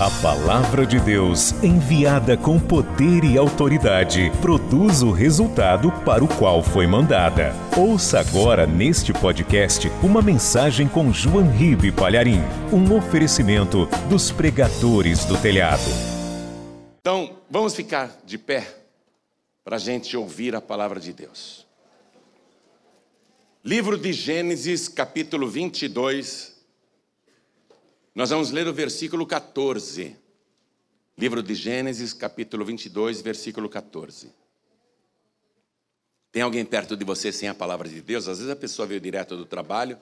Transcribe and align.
A 0.00 0.08
palavra 0.22 0.86
de 0.86 1.00
Deus, 1.00 1.50
enviada 1.60 2.36
com 2.36 2.56
poder 2.60 3.24
e 3.24 3.36
autoridade, 3.36 4.30
produz 4.40 5.02
o 5.02 5.10
resultado 5.10 5.90
para 6.04 6.22
o 6.22 6.28
qual 6.28 6.62
foi 6.62 6.86
mandada. 6.86 7.52
Ouça 7.76 8.20
agora 8.20 8.64
neste 8.64 9.12
podcast 9.12 9.88
uma 10.00 10.22
mensagem 10.22 10.86
com 10.86 11.12
João 11.12 11.50
Ribe 11.50 11.90
Palharim, 11.90 12.38
um 12.72 12.96
oferecimento 12.96 13.86
dos 14.08 14.30
pregadores 14.30 15.24
do 15.24 15.36
telhado. 15.36 15.90
Então, 17.00 17.36
vamos 17.50 17.74
ficar 17.74 18.20
de 18.24 18.38
pé 18.38 18.68
para 19.64 19.74
a 19.74 19.80
gente 19.80 20.16
ouvir 20.16 20.54
a 20.54 20.60
palavra 20.60 21.00
de 21.00 21.12
Deus. 21.12 21.66
Livro 23.64 23.98
de 23.98 24.12
Gênesis, 24.12 24.86
capítulo 24.86 25.48
22, 25.48 26.57
nós 28.18 28.30
vamos 28.30 28.50
ler 28.50 28.66
o 28.66 28.74
versículo 28.74 29.24
14. 29.24 30.16
Livro 31.16 31.40
de 31.40 31.54
Gênesis, 31.54 32.12
capítulo 32.12 32.64
22, 32.64 33.20
versículo 33.20 33.68
14. 33.68 34.32
Tem 36.32 36.42
alguém 36.42 36.64
perto 36.64 36.96
de 36.96 37.04
você 37.04 37.30
sem 37.30 37.48
a 37.48 37.54
palavra 37.54 37.88
de 37.88 38.02
Deus? 38.02 38.26
Às 38.26 38.38
vezes 38.38 38.52
a 38.52 38.56
pessoa 38.56 38.88
veio 38.88 39.00
direto 39.00 39.36
do 39.36 39.46
trabalho 39.46 39.96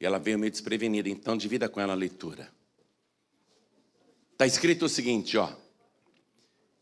e 0.00 0.04
ela 0.04 0.18
veio 0.18 0.36
meio 0.36 0.50
desprevenida, 0.50 1.08
então 1.08 1.36
divida 1.36 1.68
com 1.68 1.80
ela 1.80 1.92
a 1.92 1.96
leitura. 1.96 2.50
Está 4.32 4.48
escrito 4.48 4.86
o 4.86 4.88
seguinte, 4.88 5.38
ó. 5.38 5.48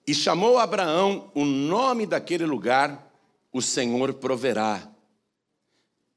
E 0.07 0.15
chamou 0.15 0.57
Abraão 0.57 1.31
o 1.35 1.45
nome 1.45 2.07
daquele 2.07 2.47
lugar, 2.47 3.13
o 3.53 3.61
Senhor 3.61 4.15
proverá 4.15 4.91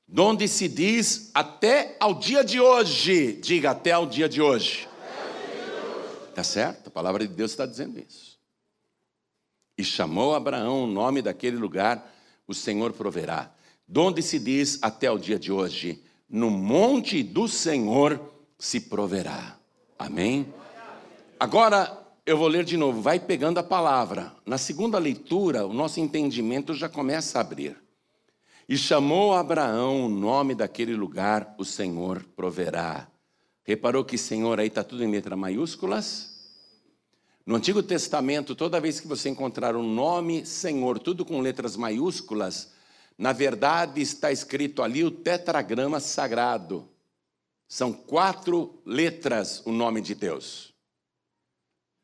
donde 0.07 0.47
se 0.47 0.67
diz 0.67 1.31
até 1.33 1.95
ao 1.99 2.13
dia 2.13 2.43
de 2.43 2.59
hoje. 2.59 3.33
Diga 3.33 3.71
até 3.71 3.91
ao 3.91 4.05
dia 4.05 4.29
de 4.29 4.41
hoje. 4.41 4.87
Tá 6.33 6.43
certo? 6.43 6.87
A 6.87 6.91
palavra 6.91 7.27
de 7.27 7.33
Deus 7.33 7.51
está 7.51 7.65
dizendo 7.65 7.99
isso. 7.99 8.37
E 9.77 9.83
chamou 9.83 10.35
Abraão 10.35 10.83
o 10.83 10.87
nome 10.87 11.21
daquele 11.21 11.57
lugar, 11.57 12.13
o 12.47 12.53
Senhor 12.53 12.93
proverá. 12.93 13.51
Donde 13.87 14.21
se 14.21 14.39
diz 14.39 14.79
até 14.81 15.11
o 15.11 15.17
dia 15.17 15.37
de 15.37 15.51
hoje, 15.51 16.03
no 16.29 16.49
monte 16.49 17.21
do 17.23 17.47
Senhor 17.47 18.19
se 18.57 18.81
proverá. 18.81 19.57
Amém? 19.97 20.53
Agora 21.39 22.05
eu 22.25 22.37
vou 22.37 22.47
ler 22.47 22.63
de 22.63 22.75
novo, 22.75 23.01
vai 23.01 23.19
pegando 23.19 23.59
a 23.59 23.63
palavra. 23.63 24.33
Na 24.45 24.57
segunda 24.57 24.97
leitura, 24.97 25.65
o 25.65 25.73
nosso 25.73 25.99
entendimento 25.99 26.73
já 26.73 26.89
começa 26.89 27.37
a 27.37 27.41
abrir. 27.41 27.84
E 28.67 28.77
chamou 28.77 29.33
Abraão 29.33 30.05
o 30.05 30.09
nome 30.09 30.55
daquele 30.55 30.95
lugar, 30.95 31.53
o 31.57 31.63
Senhor 31.63 32.23
proverá. 32.35 33.07
Reparou 33.63 34.03
que 34.03 34.17
Senhor 34.17 34.59
aí 34.59 34.67
está 34.67 34.83
tudo 34.83 35.03
em 35.03 35.11
letras 35.11 35.37
maiúsculas? 35.37 36.35
No 37.45 37.55
Antigo 37.55 37.83
Testamento, 37.83 38.55
toda 38.55 38.79
vez 38.79 38.99
que 38.99 39.07
você 39.07 39.29
encontrar 39.29 39.75
o 39.75 39.79
um 39.79 39.93
nome 39.93 40.45
Senhor, 40.47 40.97
tudo 40.97 41.23
com 41.23 41.41
letras 41.41 41.75
maiúsculas, 41.75 42.71
na 43.15 43.31
verdade 43.31 44.01
está 44.01 44.31
escrito 44.31 44.81
ali 44.81 45.03
o 45.03 45.11
tetragrama 45.11 45.99
sagrado. 45.99 46.89
São 47.67 47.93
quatro 47.93 48.81
letras 48.83 49.61
o 49.63 49.71
nome 49.71 50.01
de 50.01 50.15
Deus. 50.15 50.73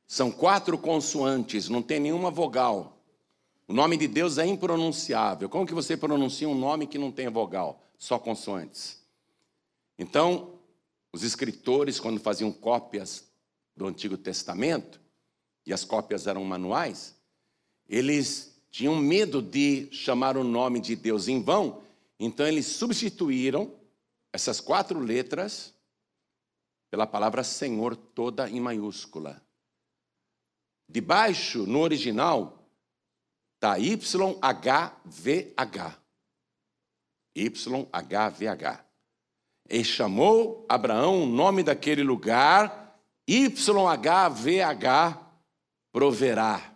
São 0.06 0.30
quatro 0.30 0.78
consoantes, 0.78 1.70
não 1.70 1.82
tem 1.82 2.00
nenhuma 2.00 2.30
vogal. 2.30 3.01
O 3.72 3.74
nome 3.74 3.96
de 3.96 4.06
Deus 4.06 4.38
é 4.38 4.46
impronunciável. 4.46 5.48
Como 5.48 5.66
que 5.66 5.74
você 5.74 5.96
pronuncia 5.96 6.50
um 6.50 6.54
nome 6.54 6.86
que 6.86 6.98
não 6.98 7.10
tem 7.10 7.30
vogal, 7.30 7.82
só 7.98 8.20
consoantes? 8.20 9.02
Então, 9.98 10.60
os 11.14 11.24
escritores, 11.24 11.98
quando 11.98 12.20
faziam 12.20 12.52
cópias 12.52 13.32
do 13.74 13.88
Antigo 13.88 14.18
Testamento, 14.18 15.00
e 15.66 15.72
as 15.72 15.86
cópias 15.86 16.28
eram 16.28 16.44
manuais, 16.44 17.16
eles 17.88 18.62
tinham 18.70 18.94
medo 18.98 19.42
de 19.42 19.88
chamar 19.90 20.36
o 20.36 20.44
nome 20.44 20.82
de 20.82 20.94
Deus 20.94 21.30
em 21.30 21.42
vão, 21.42 21.82
então 22.20 22.46
eles 22.46 22.66
substituíram 22.66 23.74
essas 24.34 24.60
quatro 24.60 25.00
letras 25.00 25.74
pela 26.90 27.08
palavra 27.08 27.42
Senhor 27.42 27.96
toda 27.96 28.50
em 28.50 28.60
maiúscula. 28.60 29.42
Debaixo, 30.90 31.66
no 31.66 31.80
original, 31.80 32.61
Tá 33.62 33.78
YHVH. 33.78 34.42
YHVH. 37.36 38.86
E 39.70 39.84
chamou 39.84 40.66
Abraão 40.68 41.22
o 41.24 41.28
nome 41.28 41.62
daquele 41.62 42.02
lugar, 42.02 43.00
YHVH 43.30 45.16
proverá. 45.92 46.76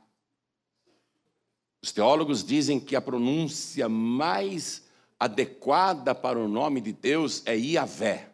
Os 1.82 1.92
teólogos 1.92 2.44
dizem 2.44 2.80
que 2.80 2.96
a 2.96 3.02
pronúncia 3.02 3.90
mais 3.90 4.88
adequada 5.20 6.14
para 6.14 6.38
o 6.38 6.48
nome 6.48 6.82
de 6.82 6.94
Deus 6.94 7.42
é 7.48 7.58
Iavé. 7.58 8.30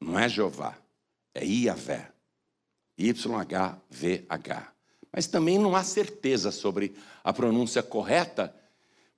Não 0.00 0.18
é 0.18 0.28
Jeová, 0.28 0.76
é 1.32 1.44
Iavé. 1.44 2.12
YHVH 2.98 4.79
mas 5.12 5.26
também 5.26 5.58
não 5.58 5.74
há 5.74 5.82
certeza 5.82 6.50
sobre 6.50 6.94
a 7.22 7.32
pronúncia 7.32 7.82
correta, 7.82 8.54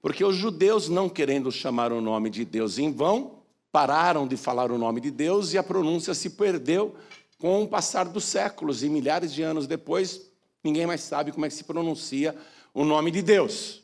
porque 0.00 0.24
os 0.24 0.34
judeus, 0.34 0.88
não 0.88 1.08
querendo 1.08 1.52
chamar 1.52 1.92
o 1.92 2.00
nome 2.00 2.30
de 2.30 2.44
Deus 2.44 2.78
em 2.78 2.92
vão, 2.92 3.42
pararam 3.70 4.26
de 4.26 4.36
falar 4.36 4.70
o 4.70 4.78
nome 4.78 5.00
de 5.00 5.10
Deus 5.10 5.52
e 5.52 5.58
a 5.58 5.62
pronúncia 5.62 6.12
se 6.14 6.30
perdeu 6.30 6.94
com 7.38 7.62
o 7.62 7.68
passar 7.68 8.04
dos 8.04 8.24
séculos 8.24 8.82
e 8.82 8.88
milhares 8.88 9.32
de 9.32 9.42
anos 9.42 9.66
depois, 9.66 10.30
ninguém 10.62 10.86
mais 10.86 11.00
sabe 11.00 11.32
como 11.32 11.44
é 11.44 11.48
que 11.48 11.54
se 11.54 11.64
pronuncia 11.64 12.36
o 12.72 12.84
nome 12.84 13.10
de 13.10 13.22
Deus. 13.22 13.82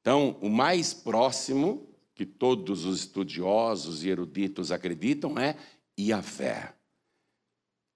Então, 0.00 0.36
o 0.40 0.48
mais 0.48 0.92
próximo 0.92 1.88
que 2.14 2.26
todos 2.26 2.84
os 2.84 3.00
estudiosos 3.00 4.04
e 4.04 4.08
eruditos 4.08 4.70
acreditam 4.70 5.38
é 5.38 5.56
Iavé. 5.98 6.74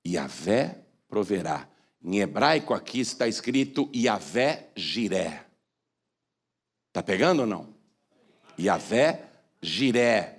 Iavé 0.07 0.85
proverá. 1.09 1.69
Em 2.07 2.21
hebraico 2.21 2.73
aqui 2.73 3.01
está 3.01 3.27
escrito 3.27 3.91
Yahvé 3.93 4.69
Jiré. 4.77 5.45
Está 6.87 7.03
pegando 7.03 7.41
ou 7.41 7.47
não? 7.49 7.75
Yahvé 8.57 9.25
Jiré. 9.61 10.39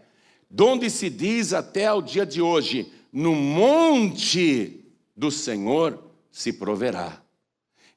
Donde 0.50 0.90
se 0.90 1.10
diz 1.10 1.52
até 1.52 1.92
o 1.92 2.02
dia 2.02 2.26
de 2.26 2.42
hoje, 2.42 2.90
no 3.12 3.36
monte 3.36 4.86
do 5.14 5.30
Senhor 5.30 6.02
se 6.32 6.54
proverá. 6.54 7.22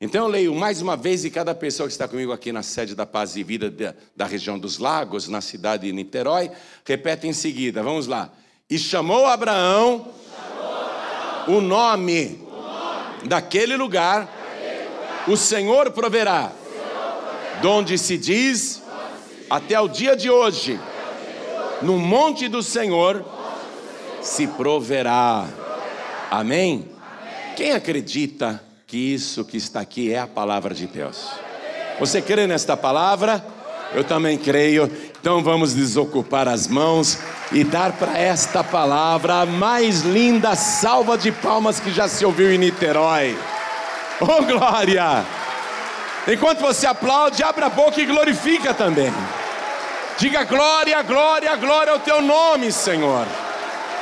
Então 0.00 0.24
eu 0.24 0.28
leio 0.28 0.52
mais 0.52 0.82
uma 0.82 0.96
vez 0.96 1.24
e 1.24 1.30
cada 1.30 1.54
pessoa 1.54 1.86
que 1.86 1.92
está 1.92 2.08
comigo 2.08 2.32
aqui 2.32 2.50
na 2.50 2.64
sede 2.64 2.96
da 2.96 3.06
Paz 3.06 3.36
e 3.36 3.44
Vida 3.44 3.70
da, 3.70 3.94
da 4.16 4.26
região 4.26 4.58
dos 4.58 4.78
Lagos, 4.78 5.28
na 5.28 5.40
cidade 5.40 5.86
de 5.86 5.92
Niterói, 5.92 6.50
repete 6.84 7.28
em 7.28 7.32
seguida. 7.32 7.84
Vamos 7.84 8.08
lá. 8.08 8.32
E 8.68 8.76
chamou 8.76 9.26
Abraão, 9.26 10.12
chamou 10.34 10.72
Abraão 10.72 11.56
o 11.56 11.60
nome 11.60 12.49
daquele 13.24 13.76
lugar, 13.76 14.28
o 15.26 15.36
Senhor 15.36 15.90
proverá. 15.90 16.52
Donde 17.62 17.98
se 17.98 18.16
diz, 18.16 18.82
até 19.48 19.78
o 19.78 19.88
dia 19.88 20.16
de 20.16 20.30
hoje, 20.30 20.80
no 21.82 21.98
monte 21.98 22.48
do 22.48 22.62
Senhor 22.62 23.24
se 24.22 24.46
proverá. 24.46 25.46
Amém? 26.30 26.88
Quem 27.56 27.72
acredita 27.72 28.62
que 28.86 28.96
isso 28.96 29.44
que 29.44 29.56
está 29.56 29.80
aqui 29.80 30.12
é 30.12 30.18
a 30.18 30.26
palavra 30.26 30.74
de 30.74 30.86
Deus? 30.86 31.28
Você 31.98 32.22
crê 32.22 32.46
nesta 32.46 32.76
palavra? 32.76 33.44
Eu 33.94 34.04
também 34.04 34.38
creio. 34.38 34.90
Então 35.20 35.42
vamos 35.42 35.74
desocupar 35.74 36.48
as 36.48 36.66
mãos 36.66 37.18
e 37.52 37.62
dar 37.62 37.92
para 37.92 38.18
esta 38.18 38.64
palavra 38.64 39.42
a 39.42 39.46
mais 39.46 40.00
linda 40.00 40.54
salva 40.54 41.18
de 41.18 41.30
palmas 41.30 41.78
que 41.78 41.92
já 41.92 42.08
se 42.08 42.24
ouviu 42.24 42.50
em 42.50 42.56
Niterói. 42.56 43.38
Oh 44.18 44.42
glória! 44.42 45.22
Enquanto 46.26 46.60
você 46.60 46.86
aplaude, 46.86 47.42
abra 47.42 47.66
a 47.66 47.70
boca 47.70 48.00
e 48.00 48.06
glorifica 48.06 48.72
também. 48.72 49.12
Diga 50.16 50.44
glória, 50.44 51.02
glória, 51.02 51.54
glória 51.56 51.92
ao 51.92 51.98
teu 51.98 52.22
nome, 52.22 52.72
Senhor. 52.72 53.26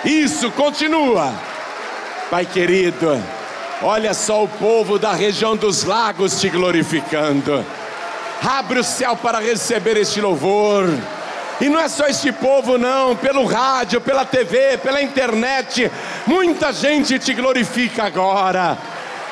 Isso, 0.04 0.52
continua. 0.52 1.32
Pai 2.30 2.46
querido, 2.46 3.20
olha 3.82 4.14
só 4.14 4.44
o 4.44 4.48
povo 4.48 4.98
da 4.98 5.12
região 5.14 5.56
dos 5.56 5.82
lagos 5.82 6.40
te 6.40 6.48
glorificando. 6.48 7.64
Abre 8.42 8.78
o 8.78 8.84
céu 8.84 9.16
para 9.16 9.40
receber 9.40 9.96
este 9.96 10.20
louvor. 10.20 10.86
E 11.60 11.68
não 11.68 11.80
é 11.80 11.88
só 11.88 12.06
este 12.06 12.30
povo, 12.30 12.78
não, 12.78 13.16
pelo 13.16 13.44
rádio, 13.44 14.00
pela 14.00 14.24
TV, 14.24 14.78
pela 14.78 15.02
internet, 15.02 15.90
muita 16.24 16.72
gente 16.72 17.18
te 17.18 17.34
glorifica 17.34 18.04
agora. 18.04 18.78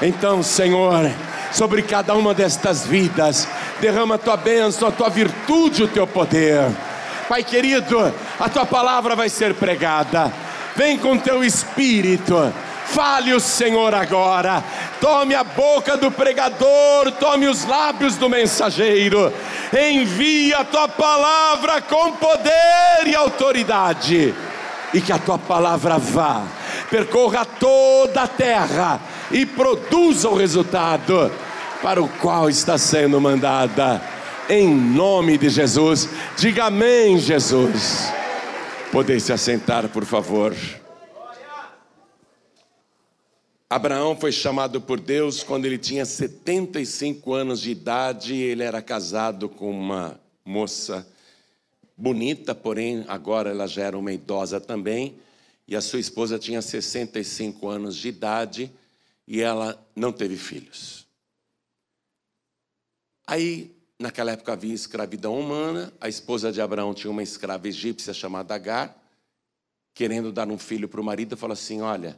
Então, 0.03 0.43
Senhor, 0.43 1.08
sobre 1.53 1.82
cada 1.82 2.14
uma 2.14 2.35
destas 2.35 2.85
vidas, 2.85 3.47
derrama 3.81 4.17
a 4.17 4.19
tua 4.19 4.37
bênção, 4.37 4.88
a 4.88 4.93
tua 4.93 5.09
virtude, 5.09 5.85
o 5.85 5.88
teu 5.88 6.06
poder. 6.06 6.69
Pai 7.29 7.44
querido, 7.44 8.12
a 8.41 8.49
tua 8.49 8.67
palavra 8.67 9.14
vai 9.14 9.29
ser 9.29 9.55
pregada. 9.55 10.32
Vem 10.75 10.99
com 10.99 11.17
teu 11.17 11.44
espírito 11.44 12.52
Fale 12.87 13.35
o 13.35 13.41
Senhor 13.41 13.94
agora. 13.94 14.62
Tome 15.06 15.37
a 15.37 15.44
boca 15.44 15.97
do 15.97 16.11
pregador, 16.11 17.12
tome 17.12 17.47
os 17.47 17.64
lábios 17.64 18.17
do 18.17 18.29
mensageiro. 18.29 19.32
Envia 19.73 20.58
a 20.58 20.64
tua 20.64 20.88
palavra 20.88 21.81
com 21.81 22.11
poder 22.14 23.06
e 23.06 23.14
autoridade. 23.14 24.35
E 24.93 25.00
que 25.00 25.12
a 25.12 25.19
tua 25.19 25.38
palavra 25.38 25.97
vá, 25.97 26.43
percorra 26.91 27.44
toda 27.44 28.23
a 28.23 28.26
terra 28.26 29.00
e 29.31 29.47
produza 29.47 30.29
o 30.29 30.37
resultado 30.37 31.31
para 31.81 32.02
o 32.02 32.09
qual 32.09 32.50
está 32.50 32.76
sendo 32.76 33.20
mandada. 33.20 34.02
Em 34.49 34.75
nome 34.75 35.38
de 35.38 35.49
Jesus. 35.50 36.09
Diga 36.37 36.64
amém, 36.64 37.17
Jesus. 37.17 38.12
Podem 38.91 39.20
se 39.20 39.32
assentar, 39.32 39.88
por 39.88 40.05
favor. 40.05 40.52
Abraão 43.68 44.16
foi 44.16 44.30
chamado 44.30 44.80
por 44.80 45.00
Deus 45.00 45.42
quando 45.42 45.64
ele 45.64 45.76
tinha 45.76 46.04
75 46.04 47.34
anos 47.34 47.60
de 47.60 47.72
idade. 47.72 48.32
Ele 48.32 48.62
era 48.62 48.80
casado 48.80 49.48
com 49.48 49.68
uma 49.68 50.20
moça 50.44 51.04
bonita, 51.96 52.54
porém 52.54 53.04
agora 53.08 53.50
ela 53.50 53.66
já 53.66 53.82
era 53.82 53.98
uma 53.98 54.12
idosa 54.12 54.60
também. 54.60 55.18
E 55.66 55.74
a 55.74 55.80
sua 55.80 55.98
esposa 55.98 56.38
tinha 56.38 56.62
65 56.62 57.66
anos 57.68 57.96
de 57.96 58.06
idade 58.06 58.70
e 59.26 59.40
ela 59.40 59.84
não 59.96 60.12
teve 60.12 60.36
filhos. 60.36 61.04
Aí, 63.26 63.74
naquela 63.98 64.30
época 64.30 64.52
havia 64.52 64.74
escravidão 64.74 65.36
humana. 65.36 65.92
A 66.00 66.08
esposa 66.08 66.52
de 66.52 66.60
Abraão 66.60 66.94
tinha 66.94 67.10
uma 67.10 67.22
escrava 67.22 67.66
egípcia 67.66 68.14
chamada 68.14 68.54
Agar, 68.54 68.96
querendo 69.92 70.30
dar 70.30 70.48
um 70.48 70.56
filho 70.56 70.88
para 70.88 71.00
o 71.00 71.04
marido, 71.04 71.36
falou 71.36 71.54
assim: 71.54 71.80
Olha 71.80 72.16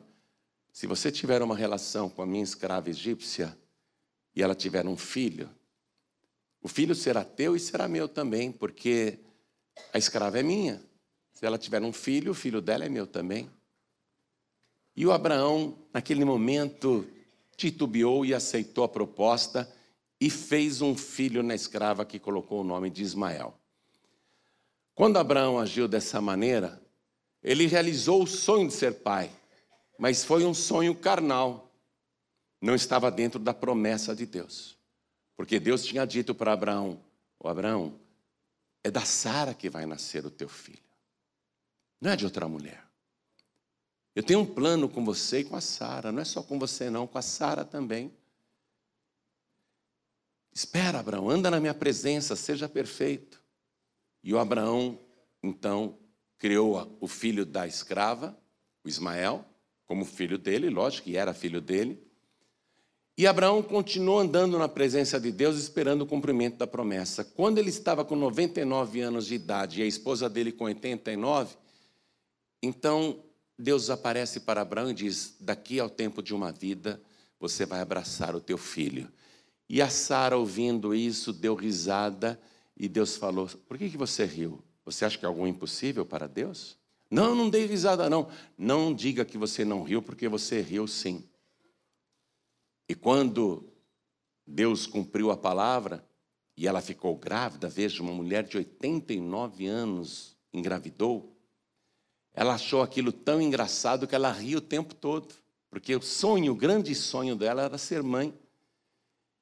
se 0.73 0.87
você 0.87 1.11
tiver 1.11 1.43
uma 1.43 1.57
relação 1.57 2.09
com 2.09 2.23
a 2.23 2.27
minha 2.27 2.45
escrava 2.45 2.91
egípcia 2.91 3.57
e 4.35 4.43
ela 4.43 4.55
tiver 4.55 4.87
um 4.87 4.97
filho, 4.97 5.51
o 6.63 6.69
filho 6.69 6.95
será 6.95 7.25
teu 7.25 7.57
e 7.57 7.61
será 7.61 7.89
meu 7.89 8.09
também, 8.09 8.53
porque 8.53 9.19
a 9.93 9.99
escrava 9.99 10.39
é 10.39 10.43
minha. 10.43 10.83
Se 11.33 11.47
ela 11.47 11.59
tiver 11.59 11.83
um 11.83 11.93
filho, 11.93 12.33
o 12.33 12.35
filho 12.35 12.61
dela 12.61 12.85
é 12.85 12.89
meu 12.89 13.07
também. 13.07 13.49
E 14.97 15.07
o 15.07 15.13
Abraão, 15.13 15.79
naquele 15.93 16.25
momento, 16.25 17.07
titubeou 17.57 18.27
e 18.27 18.35
aceitou 18.35 18.85
a 18.85 18.89
proposta 18.89 19.73
e 20.21 20.29
fez 20.29 20.83
um 20.83 20.97
filho 20.97 21.43
na 21.43 21.55
escrava 21.55 22.05
que 22.05 22.19
colocou 22.19 22.61
o 22.61 22.65
nome 22.65 22.91
de 22.91 23.03
Ismael. 23.03 23.57
Quando 24.95 25.17
Abraão 25.17 25.61
agiu 25.61 25.87
dessa 25.87 26.21
maneira, 26.21 26.83
ele 27.41 27.67
realizou 27.67 28.25
o 28.25 28.27
sonho 28.27 28.67
de 28.67 28.75
ser 28.75 28.95
pai 28.95 29.31
mas 29.99 30.25
foi 30.25 30.45
um 30.45 30.55
sonho 30.55 30.95
carnal. 30.95 31.71
Não 32.63 32.75
estava 32.75 33.11
dentro 33.11 33.39
da 33.39 33.53
promessa 33.53 34.15
de 34.15 34.25
Deus. 34.25 34.79
Porque 35.37 35.61
Deus 35.61 35.85
tinha 35.85 36.07
dito 36.07 36.35
para 36.35 36.53
Abraão: 36.53 37.03
"O 37.39 37.49
Abraão, 37.49 38.01
é 38.83 38.91
da 38.91 39.05
Sara 39.05 39.53
que 39.53 39.69
vai 39.69 39.85
nascer 39.85 40.25
o 40.25 40.31
teu 40.31 40.49
filho. 40.49 40.83
Não 42.01 42.13
é 42.13 42.17
de 42.17 42.25
outra 42.25 42.49
mulher. 42.49 42.85
Eu 44.15 44.23
tenho 44.23 44.41
um 44.41 44.47
plano 44.47 44.89
com 44.89 45.05
você 45.05 45.41
e 45.41 45.45
com 45.45 45.57
a 45.57 45.61
Sara, 45.61 46.11
não 46.11 46.23
é 46.23 46.25
só 46.25 46.43
com 46.43 46.59
você 46.59 46.91
não, 46.91 47.07
com 47.07 47.19
a 47.19 47.23
Sara 47.23 47.65
também. 47.65 48.13
Espera, 50.53 50.99
Abraão, 50.99 51.31
anda 51.31 51.51
na 51.51 51.61
minha 51.61 51.75
presença, 51.75 52.35
seja 52.35 52.69
perfeito. 52.69 53.41
E 54.25 54.35
o 54.35 54.39
Abraão, 54.39 54.99
então, 55.43 55.97
criou 56.37 56.97
o 57.01 57.07
filho 57.07 57.47
da 57.47 57.67
escrava, 57.67 58.37
o 58.83 58.89
Ismael, 58.89 59.45
como 59.89 60.05
filho 60.05 60.37
dele, 60.39 60.69
lógico 60.69 61.07
que 61.07 61.17
era 61.17 61.33
filho 61.33 61.61
dele. 61.63 62.07
E 63.17 63.27
Abraão 63.27 63.63
continuou 63.63 64.21
andando 64.21 64.57
na 64.59 64.69
presença 64.69 65.19
de 65.19 65.33
Deus, 65.33 65.59
esperando 65.59 66.03
o 66.03 66.07
cumprimento 66.07 66.59
da 66.59 66.67
promessa. 66.69 67.25
Quando 67.25 67.59
ele 67.59 67.71
estava 67.71 68.05
com 68.05 68.15
99 68.15 69.01
anos 69.01 69.27
de 69.27 69.35
idade 69.35 69.81
e 69.81 69.83
a 69.83 69.87
esposa 69.87 70.29
dele 70.29 70.53
com 70.53 70.65
89, 70.65 71.57
então 72.63 73.25
Deus 73.59 73.91
aparece 73.91 74.41
para 74.41 74.61
Abraão 74.61 74.91
e 74.91 74.95
diz: 74.95 75.35
Daqui 75.41 75.81
ao 75.81 75.91
tempo 75.91 76.23
de 76.23 76.33
uma 76.33 76.53
vida, 76.53 77.03
você 77.41 77.67
vai 77.67 77.81
abraçar 77.81 78.37
o 78.37 78.41
teu 78.41 78.59
filho. 78.59 79.11
E 79.69 79.83
a 79.83 79.89
Sara, 79.89 80.37
ouvindo 80.37 80.95
isso, 80.95 81.33
deu 81.33 81.55
risada 81.55 82.41
e 82.77 82.89
Deus 82.89 83.17
falou: 83.17 83.49
Por 83.67 83.77
que, 83.77 83.91
que 83.91 83.97
você 83.97 84.25
riu? 84.25 84.63
Você 84.85 85.05
acha 85.05 85.19
que 85.19 85.25
é 85.25 85.29
algo 85.29 85.47
impossível 85.47 86.07
para 86.07 86.29
Deus? 86.29 86.79
Não, 87.11 87.35
não 87.35 87.49
dei 87.49 87.65
risada, 87.67 88.11
não. 88.11 88.29
Não 88.57 88.93
diga 88.93 89.25
que 89.25 89.39
você 89.39 89.65
não 89.65 89.83
riu, 89.83 90.03
porque 90.03 90.29
você 90.29 90.61
riu 90.61 90.87
sim. 90.87 91.25
E 92.89 92.95
quando 92.95 93.69
Deus 94.47 94.87
cumpriu 94.87 95.31
a 95.31 95.37
palavra 95.37 96.07
e 96.57 96.67
ela 96.67 96.81
ficou 96.81 97.17
grávida, 97.17 97.69
veja, 97.69 98.03
uma 98.03 98.13
mulher 98.13 98.45
de 98.45 98.57
89 98.57 99.67
anos 99.67 100.37
engravidou, 100.53 101.37
ela 102.33 102.55
achou 102.55 102.83
aquilo 102.83 103.13
tão 103.13 103.41
engraçado 103.43 104.07
que 104.07 104.15
ela 104.15 104.31
ria 104.31 104.59
o 104.59 104.63
tempo 104.63 104.95
todo, 104.95 105.35
porque 105.71 105.95
o 105.95 106.03
sonho, 106.03 106.53
o 106.53 106.57
grande 106.57 106.95
sonho 106.95 107.37
dela 107.37 107.63
era 107.63 107.79
ser 107.79 108.03
mãe. 108.03 108.33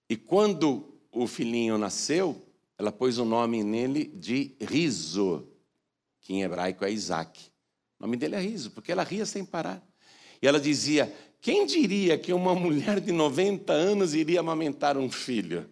E 0.08 0.16
quando 0.16 0.92
o 1.12 1.26
filhinho 1.26 1.78
nasceu, 1.78 2.42
ela 2.78 2.92
pôs 2.92 3.18
o 3.18 3.24
nome 3.24 3.62
nele 3.62 4.06
de 4.06 4.56
Riso, 4.60 5.46
que 6.20 6.34
em 6.34 6.42
hebraico 6.42 6.84
é 6.84 6.90
Isaac. 6.90 7.50
O 7.98 8.04
nome 8.04 8.16
dele 8.16 8.36
é 8.36 8.40
Riso, 8.40 8.70
porque 8.70 8.92
ela 8.92 9.02
ria 9.02 9.24
sem 9.24 9.44
parar. 9.44 9.82
E 10.40 10.46
ela 10.46 10.60
dizia: 10.60 11.12
Quem 11.40 11.66
diria 11.66 12.18
que 12.18 12.32
uma 12.32 12.54
mulher 12.54 13.00
de 13.00 13.12
90 13.12 13.72
anos 13.72 14.14
iria 14.14 14.40
amamentar 14.40 14.96
um 14.96 15.10
filho? 15.10 15.68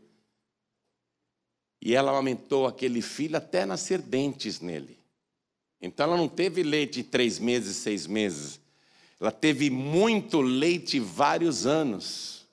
E 1.81 1.95
ela 1.95 2.11
amamentou 2.11 2.67
aquele 2.67 3.03
filho 3.03 3.37
até 3.37 3.67
nascer 3.67 4.01
dentes 4.01 4.61
nele. 4.61 4.99
Então 5.81 6.07
ela 6.07 6.17
não 6.17 6.29
teve 6.29 6.63
leite 6.63 7.03
três 7.03 7.39
meses, 7.39 7.77
seis 7.77 8.07
meses. 8.07 8.59
Ela 9.21 9.31
teve 9.31 9.69
muito 9.69 10.41
leite 10.41 10.99
vários 10.99 11.67
anos. 11.67 12.47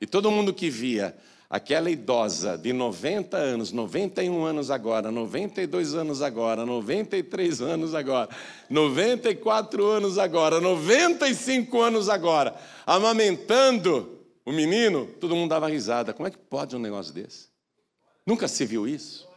E 0.00 0.06
todo 0.06 0.30
mundo 0.30 0.54
que 0.54 0.70
via 0.70 1.14
aquela 1.52 1.90
idosa 1.90 2.56
de 2.56 2.72
90 2.72 3.36
anos, 3.36 3.72
91 3.72 4.42
anos 4.42 4.70
agora, 4.70 5.10
92 5.10 5.94
anos 5.94 6.22
agora, 6.22 6.64
93 6.64 7.60
anos 7.60 7.94
agora, 7.94 8.30
94 8.70 9.86
anos 9.86 10.16
agora, 10.16 10.62
95 10.62 11.78
anos 11.82 12.08
agora, 12.08 12.58
amamentando 12.86 14.18
o 14.46 14.50
menino, 14.50 15.06
todo 15.20 15.36
mundo 15.36 15.50
dava 15.50 15.68
risada. 15.68 16.14
Como 16.14 16.26
é 16.26 16.30
que 16.30 16.38
pode 16.38 16.74
um 16.74 16.78
negócio 16.78 17.12
desse? 17.12 17.48
Nunca 18.26 18.48
se 18.48 18.64
viu 18.64 18.88
isso? 18.88 19.28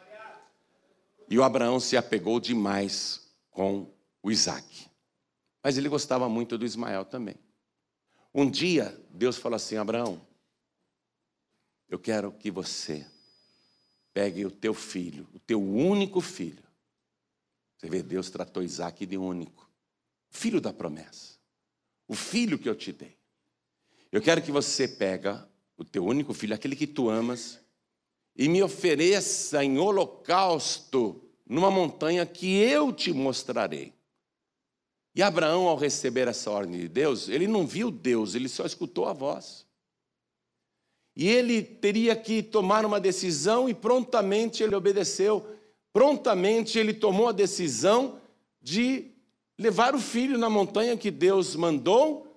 E 1.30 1.38
o 1.38 1.44
Abraão 1.44 1.82
se 1.82 1.98
apegou 1.98 2.40
demais 2.40 3.24
com 3.52 3.92
o 4.24 4.32
Isaac. 4.32 4.88
Mas 5.62 5.78
ele 5.78 5.90
gostava 5.90 6.30
muito 6.30 6.58
do 6.58 6.66
Ismael 6.66 7.04
também. 7.04 7.36
Um 8.34 8.50
dia, 8.50 8.98
Deus 9.10 9.36
falou 9.36 9.58
assim: 9.58 9.76
Abraão, 9.76 10.22
eu 11.90 12.00
quero 12.00 12.32
que 12.32 12.50
você 12.50 13.06
pegue 14.14 14.46
o 14.46 14.52
teu 14.52 14.74
filho, 14.74 15.28
o 15.34 15.40
teu 15.40 15.62
único 15.62 16.22
filho. 16.22 16.64
Você 17.78 17.90
vê, 17.90 18.02
Deus 18.02 18.30
tratou 18.30 18.64
Isaac 18.64 19.06
de 19.06 19.18
único. 19.18 19.70
Filho 20.30 20.62
da 20.62 20.74
promessa. 20.74 21.36
O 22.08 22.16
filho 22.16 22.58
que 22.58 22.70
eu 22.70 22.76
te 22.76 22.92
dei. 22.92 23.18
Eu 24.12 24.22
quero 24.22 24.42
que 24.42 24.52
você 24.52 24.88
pega 24.88 25.48
o 25.78 25.84
teu 25.84 26.06
único 26.06 26.34
filho, 26.34 26.56
aquele 26.56 26.76
que 26.76 26.88
tu 26.88 27.10
amas, 27.10 27.60
e 28.36 28.48
me 28.48 28.64
ofereça 28.64 29.64
em 29.64 29.78
holocausto 29.78 31.22
numa 31.46 31.70
montanha 31.70 32.26
que 32.26 32.56
eu 32.56 32.92
te 32.92 33.14
mostrarei. 33.14 33.94
E 35.14 35.22
Abraão, 35.22 35.68
ao 35.68 35.78
receber 35.78 36.28
essa 36.28 36.52
ordem 36.52 36.80
de 36.80 36.88
Deus, 36.90 37.30
ele 37.30 37.48
não 37.48 37.66
viu 37.66 37.90
Deus, 37.90 38.36
ele 38.36 38.50
só 38.50 38.66
escutou 38.66 39.06
a 39.06 39.14
voz. 39.14 39.65
E 41.16 41.30
ele 41.30 41.62
teria 41.62 42.16
que 42.16 42.44
tomar 42.44 42.86
uma 42.86 43.00
decisão 43.00 43.70
e 43.70 43.74
prontamente 43.74 44.62
ele 44.62 44.76
obedeceu. 44.76 45.48
Prontamente 45.94 46.78
ele 46.78 46.94
tomou 46.94 47.30
a 47.30 47.32
decisão 47.32 48.20
de 48.62 49.12
levar 49.58 49.96
o 49.96 50.00
filho 50.00 50.38
na 50.38 50.50
montanha 50.50 50.98
que 50.98 51.10
Deus 51.10 51.56
mandou, 51.56 52.28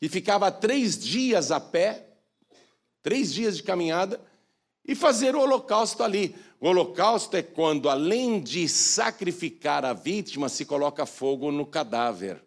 que 0.00 0.08
ficava 0.08 0.50
três 0.50 0.98
dias 0.98 1.52
a 1.52 1.60
pé, 1.60 2.08
três 3.02 3.32
dias 3.32 3.56
de 3.56 3.62
caminhada, 3.62 4.20
e 4.84 4.96
fazer 4.96 5.36
o 5.36 5.40
holocausto 5.40 6.02
ali. 6.02 6.34
O 6.60 6.66
holocausto 6.66 7.36
é 7.36 7.42
quando, 7.42 7.88
além 7.88 8.40
de 8.40 8.68
sacrificar 8.68 9.84
a 9.84 9.92
vítima, 9.92 10.48
se 10.48 10.64
coloca 10.64 11.06
fogo 11.06 11.52
no 11.52 11.64
cadáver. 11.64 12.42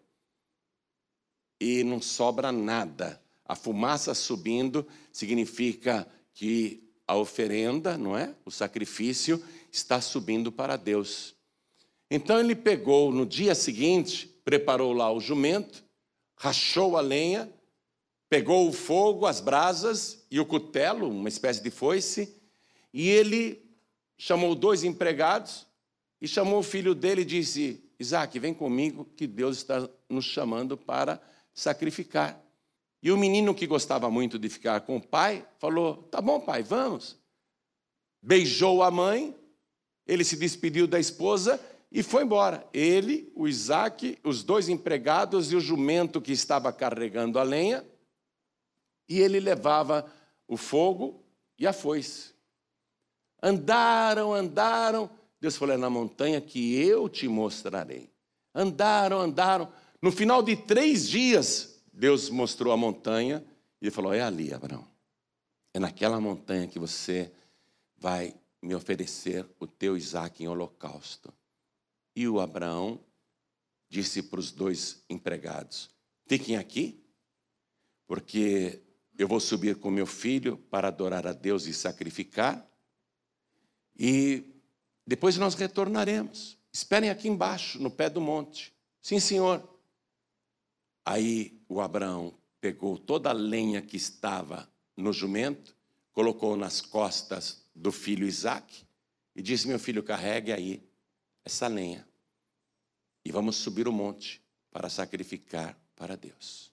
E 1.58 1.82
não 1.82 2.02
sobra 2.02 2.52
nada 2.52 3.22
a 3.46 3.54
fumaça 3.54 4.12
subindo 4.14 4.86
significa 5.12 6.06
que 6.34 6.82
a 7.06 7.16
oferenda, 7.16 7.98
não 7.98 8.16
é? 8.16 8.34
O 8.44 8.50
sacrifício 8.50 9.42
está 9.70 10.00
subindo 10.00 10.50
para 10.50 10.76
Deus. 10.76 11.34
Então 12.10 12.38
ele 12.38 12.54
pegou 12.54 13.12
no 13.12 13.26
dia 13.26 13.54
seguinte, 13.54 14.26
preparou 14.44 14.92
lá 14.92 15.12
o 15.12 15.20
jumento, 15.20 15.84
rachou 16.36 16.96
a 16.96 17.00
lenha, 17.00 17.52
pegou 18.28 18.68
o 18.68 18.72
fogo, 18.72 19.26
as 19.26 19.40
brasas 19.40 20.24
e 20.30 20.40
o 20.40 20.46
cutelo, 20.46 21.08
uma 21.08 21.28
espécie 21.28 21.62
de 21.62 21.70
foice, 21.70 22.34
e 22.92 23.08
ele 23.08 23.62
chamou 24.16 24.54
dois 24.54 24.84
empregados 24.84 25.66
e 26.20 26.28
chamou 26.28 26.60
o 26.60 26.62
filho 26.62 26.94
dele 26.94 27.22
e 27.22 27.26
disse: 27.26 27.82
Isaac, 27.98 28.38
vem 28.38 28.54
comigo, 28.54 29.04
que 29.16 29.26
Deus 29.26 29.58
está 29.58 29.88
nos 30.08 30.24
chamando 30.24 30.76
para 30.76 31.20
sacrificar. 31.52 32.42
E 33.02 33.10
o 33.10 33.16
menino 33.16 33.54
que 33.54 33.66
gostava 33.66 34.08
muito 34.10 34.38
de 34.38 34.48
ficar 34.48 34.82
com 34.82 34.96
o 34.96 35.02
pai 35.02 35.44
falou: 35.58 35.96
Tá 36.04 36.20
bom, 36.20 36.40
pai, 36.40 36.62
vamos. 36.62 37.18
Beijou 38.22 38.82
a 38.82 38.90
mãe, 38.90 39.36
ele 40.06 40.22
se 40.22 40.36
despediu 40.36 40.86
da 40.86 41.00
esposa 41.00 41.60
e 41.90 42.02
foi 42.02 42.22
embora. 42.22 42.64
Ele, 42.72 43.32
o 43.34 43.48
Isaac, 43.48 44.18
os 44.22 44.44
dois 44.44 44.68
empregados 44.68 45.50
e 45.50 45.56
o 45.56 45.60
jumento 45.60 46.20
que 46.20 46.30
estava 46.30 46.72
carregando 46.72 47.40
a 47.40 47.42
lenha. 47.42 47.84
E 49.08 49.20
ele 49.20 49.40
levava 49.40 50.10
o 50.46 50.56
fogo 50.56 51.24
e 51.58 51.66
a 51.66 51.72
foice. 51.72 52.32
Andaram, 53.42 54.32
andaram. 54.32 55.10
Deus 55.40 55.56
falou: 55.56 55.74
é 55.74 55.78
na 55.78 55.90
montanha 55.90 56.40
que 56.40 56.80
eu 56.80 57.08
te 57.08 57.26
mostrarei. 57.26 58.08
Andaram, 58.54 59.18
andaram. 59.18 59.72
No 60.00 60.12
final 60.12 60.40
de 60.40 60.56
três 60.56 61.08
dias, 61.08 61.71
Deus 61.92 62.30
mostrou 62.30 62.72
a 62.72 62.76
montanha 62.76 63.44
e 63.80 63.84
ele 63.84 63.90
falou: 63.90 64.14
É 64.14 64.22
ali, 64.22 64.52
Abraão. 64.52 64.88
É 65.74 65.78
naquela 65.78 66.20
montanha 66.20 66.66
que 66.66 66.78
você 66.78 67.32
vai 67.96 68.34
me 68.62 68.74
oferecer 68.74 69.46
o 69.58 69.66
teu 69.66 69.96
Isaac 69.96 70.42
em 70.42 70.48
holocausto. 70.48 71.32
E 72.14 72.28
o 72.28 72.40
Abraão 72.40 73.00
disse 73.88 74.22
para 74.22 74.40
os 74.40 74.50
dois 74.50 75.04
empregados: 75.08 75.90
Fiquem 76.26 76.56
aqui, 76.56 77.04
porque 78.06 78.82
eu 79.18 79.28
vou 79.28 79.40
subir 79.40 79.76
com 79.76 79.90
meu 79.90 80.06
filho 80.06 80.56
para 80.56 80.88
adorar 80.88 81.26
a 81.26 81.32
Deus 81.32 81.66
e 81.66 81.74
sacrificar, 81.74 82.66
e 83.94 84.44
depois 85.06 85.36
nós 85.36 85.54
retornaremos. 85.54 86.58
Esperem 86.72 87.10
aqui 87.10 87.28
embaixo, 87.28 87.78
no 87.78 87.90
pé 87.90 88.08
do 88.08 88.20
monte. 88.20 88.74
Sim, 89.02 89.20
senhor. 89.20 89.71
Aí 91.04 91.60
o 91.68 91.80
Abraão 91.80 92.34
pegou 92.60 92.98
toda 92.98 93.30
a 93.30 93.32
lenha 93.32 93.82
que 93.82 93.96
estava 93.96 94.70
no 94.96 95.12
jumento, 95.12 95.76
colocou 96.12 96.56
nas 96.56 96.80
costas 96.80 97.64
do 97.74 97.90
filho 97.90 98.26
Isaac 98.26 98.86
e 99.34 99.42
disse: 99.42 99.66
Meu 99.66 99.78
filho, 99.78 100.02
carregue 100.02 100.52
aí 100.52 100.82
essa 101.44 101.66
lenha 101.66 102.06
e 103.24 103.30
vamos 103.30 103.56
subir 103.56 103.88
o 103.88 103.92
monte 103.92 104.42
para 104.70 104.88
sacrificar 104.88 105.76
para 105.96 106.16
Deus. 106.16 106.72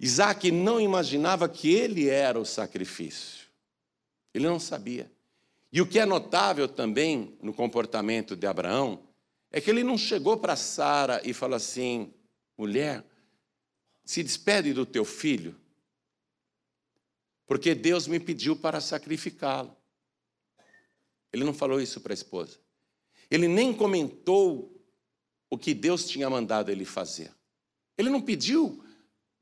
Isaac 0.00 0.50
não 0.52 0.80
imaginava 0.80 1.48
que 1.48 1.72
ele 1.72 2.08
era 2.08 2.38
o 2.38 2.44
sacrifício, 2.44 3.48
ele 4.32 4.46
não 4.46 4.60
sabia. 4.60 5.10
E 5.72 5.82
o 5.82 5.86
que 5.86 5.98
é 5.98 6.06
notável 6.06 6.68
também 6.68 7.36
no 7.42 7.52
comportamento 7.52 8.34
de 8.34 8.46
Abraão 8.46 9.02
é 9.50 9.60
que 9.60 9.68
ele 9.70 9.82
não 9.82 9.98
chegou 9.98 10.36
para 10.36 10.56
Sara 10.56 11.20
e 11.24 11.34
falou 11.34 11.56
assim: 11.56 12.14
mulher, 12.58 13.04
se 14.04 14.22
despede 14.22 14.72
do 14.72 14.84
teu 14.84 15.04
filho, 15.04 15.58
porque 17.46 17.74
Deus 17.74 18.08
me 18.08 18.18
pediu 18.18 18.56
para 18.56 18.80
sacrificá-lo. 18.80 19.74
Ele 21.32 21.44
não 21.44 21.54
falou 21.54 21.80
isso 21.80 22.00
para 22.00 22.12
a 22.12 22.14
esposa. 22.14 22.58
Ele 23.30 23.46
nem 23.46 23.72
comentou 23.72 24.74
o 25.48 25.56
que 25.56 25.72
Deus 25.72 26.06
tinha 26.06 26.28
mandado 26.28 26.70
ele 26.70 26.84
fazer. 26.84 27.32
Ele 27.96 28.10
não 28.10 28.20
pediu 28.20 28.84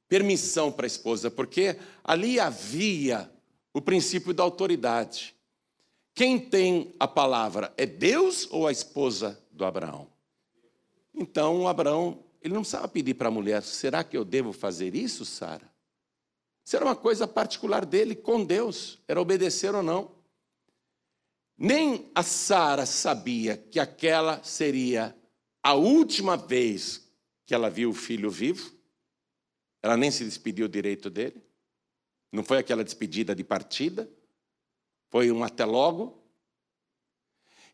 permissão 0.08 0.70
para 0.70 0.86
a 0.86 0.88
esposa, 0.88 1.30
porque 1.30 1.78
ali 2.04 2.38
havia 2.38 3.30
o 3.72 3.80
princípio 3.80 4.32
da 4.32 4.42
autoridade. 4.42 5.34
Quem 6.14 6.38
tem 6.38 6.94
a 6.98 7.06
palavra 7.06 7.72
é 7.76 7.84
Deus 7.84 8.48
ou 8.50 8.66
a 8.66 8.72
esposa 8.72 9.40
do 9.50 9.64
Abraão? 9.64 10.08
Então, 11.14 11.66
Abraão 11.66 12.25
ele 12.40 12.54
não 12.54 12.62
precisava 12.62 12.88
pedir 12.88 13.14
para 13.14 13.28
a 13.28 13.30
mulher: 13.30 13.62
será 13.62 14.04
que 14.04 14.16
eu 14.16 14.24
devo 14.24 14.52
fazer 14.52 14.94
isso, 14.94 15.24
Sara? 15.24 15.70
Isso 16.64 16.74
era 16.74 16.84
uma 16.84 16.96
coisa 16.96 17.28
particular 17.28 17.84
dele 17.84 18.14
com 18.14 18.44
Deus, 18.44 18.98
era 19.06 19.20
obedecer 19.20 19.74
ou 19.74 19.82
não. 19.82 20.16
Nem 21.56 22.10
a 22.14 22.22
Sara 22.22 22.84
sabia 22.84 23.56
que 23.56 23.80
aquela 23.80 24.42
seria 24.42 25.16
a 25.62 25.74
última 25.74 26.36
vez 26.36 27.10
que 27.46 27.54
ela 27.54 27.70
viu 27.70 27.90
o 27.90 27.94
filho 27.94 28.30
vivo. 28.30 28.74
Ela 29.82 29.96
nem 29.96 30.10
se 30.10 30.24
despediu 30.24 30.68
direito 30.68 31.08
dele. 31.08 31.42
Não 32.32 32.42
foi 32.42 32.58
aquela 32.58 32.84
despedida 32.84 33.34
de 33.34 33.44
partida. 33.44 34.10
Foi 35.08 35.30
um 35.30 35.42
até 35.42 35.64
logo. 35.64 36.15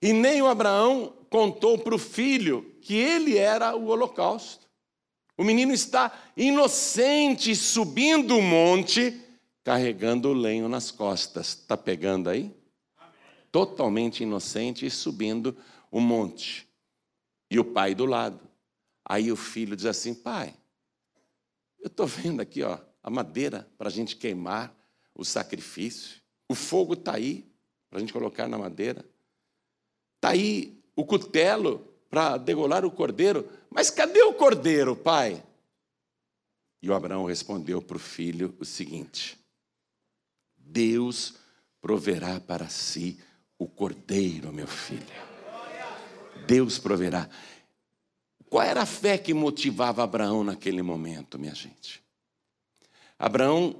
E 0.03 0.13
nem 0.13 0.43
o 0.43 0.49
Abraão 0.49 1.15
contou 1.31 1.79
para 1.79 1.95
o 1.95 1.99
filho 1.99 2.77
que 2.83 2.95
ele 2.97 3.39
era 3.39 3.77
o 3.77 3.87
holocausto. 3.87 4.67
O 5.39 5.45
menino 5.45 5.73
está 5.73 6.13
inocente 6.37 7.55
subindo 7.55 8.37
o 8.37 8.43
monte, 8.43 9.19
carregando 9.63 10.29
o 10.29 10.33
lenho 10.35 10.69
nas 10.69 10.91
costas. 10.91 11.49
Está 11.49 11.77
pegando 11.77 12.29
aí? 12.29 12.55
Totalmente 13.53 14.25
inocente 14.25 14.85
e 14.85 14.91
subindo 14.91 15.57
o 15.91 16.01
monte. 16.01 16.69
E 17.49 17.59
o 17.59 17.65
pai 17.65 17.95
do 17.95 18.05
lado. 18.05 18.41
Aí 19.05 19.31
o 19.31 19.37
filho 19.37 19.77
diz 19.77 19.87
assim: 19.87 20.15
Pai, 20.15 20.55
eu 21.81 21.87
estou 21.87 22.07
vendo 22.07 22.41
aqui 22.41 22.63
ó, 22.63 22.79
a 23.03 23.11
madeira 23.11 23.69
para 23.79 23.89
a 23.89 23.93
gente 23.93 24.17
queimar 24.17 24.75
o 25.15 25.25
sacrifício. 25.25 26.21
O 26.49 26.55
fogo 26.55 26.95
está 26.95 27.15
aí 27.15 27.47
para 27.89 27.99
a 27.99 28.01
gente 28.01 28.13
colocar 28.13 28.49
na 28.49 28.59
madeira. 28.59 29.05
Está 30.23 30.31
aí 30.31 30.81
o 30.95 31.05
cutelo 31.05 31.81
para 32.09 32.37
degolar 32.37 32.85
o 32.85 32.93
cordeiro. 32.93 33.51
Mas 33.69 33.91
cadê 33.91 34.23
o 34.23 34.33
cordeiro, 34.33 34.95
pai? 34.95 35.43
E 36.81 36.89
o 36.89 36.95
Abraão 36.95 37.25
respondeu 37.25 37.83
para 37.83 37.97
o 37.97 38.01
filho 38.01 38.55
o 38.61 38.65
seguinte: 38.65 39.37
Deus 40.57 41.35
proverá 41.81 42.39
para 42.39 42.69
si 42.69 43.19
o 43.59 43.67
cordeiro, 43.67 44.53
meu 44.53 44.69
filho. 44.69 45.03
Deus 46.47 46.79
proverá. 46.79 47.29
Qual 48.49 48.63
era 48.63 48.83
a 48.83 48.87
fé 48.87 49.19
que 49.19 49.35
motivava 49.35 50.05
Abraão 50.05 50.45
naquele 50.45 50.83
momento, 50.83 51.37
minha 51.37 51.55
gente? 51.55 52.01
Abraão, 53.19 53.75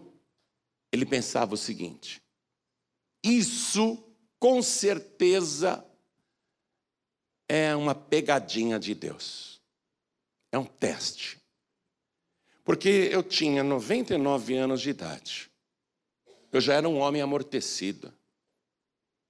ele 0.91 1.07
pensava 1.07 1.55
o 1.55 1.57
seguinte: 1.57 2.21
isso 3.23 3.97
com 4.41 4.61
certeza 4.61 5.87
é 7.55 7.77
uma 7.77 7.95
pegadinha 7.95 8.81
de 8.81 8.95
Deus. 8.95 9.61
É 10.51 10.57
um 10.57 10.65
teste. 10.65 11.39
Porque 12.65 12.89
eu 13.13 13.23
tinha 13.23 13.63
99 13.63 14.57
anos 14.57 14.81
de 14.81 14.89
idade. 14.89 15.51
Eu 16.51 16.63
já 16.63 16.73
era 16.73 16.89
um 16.89 16.97
homem 16.99 17.21
amortecido. 17.21 18.11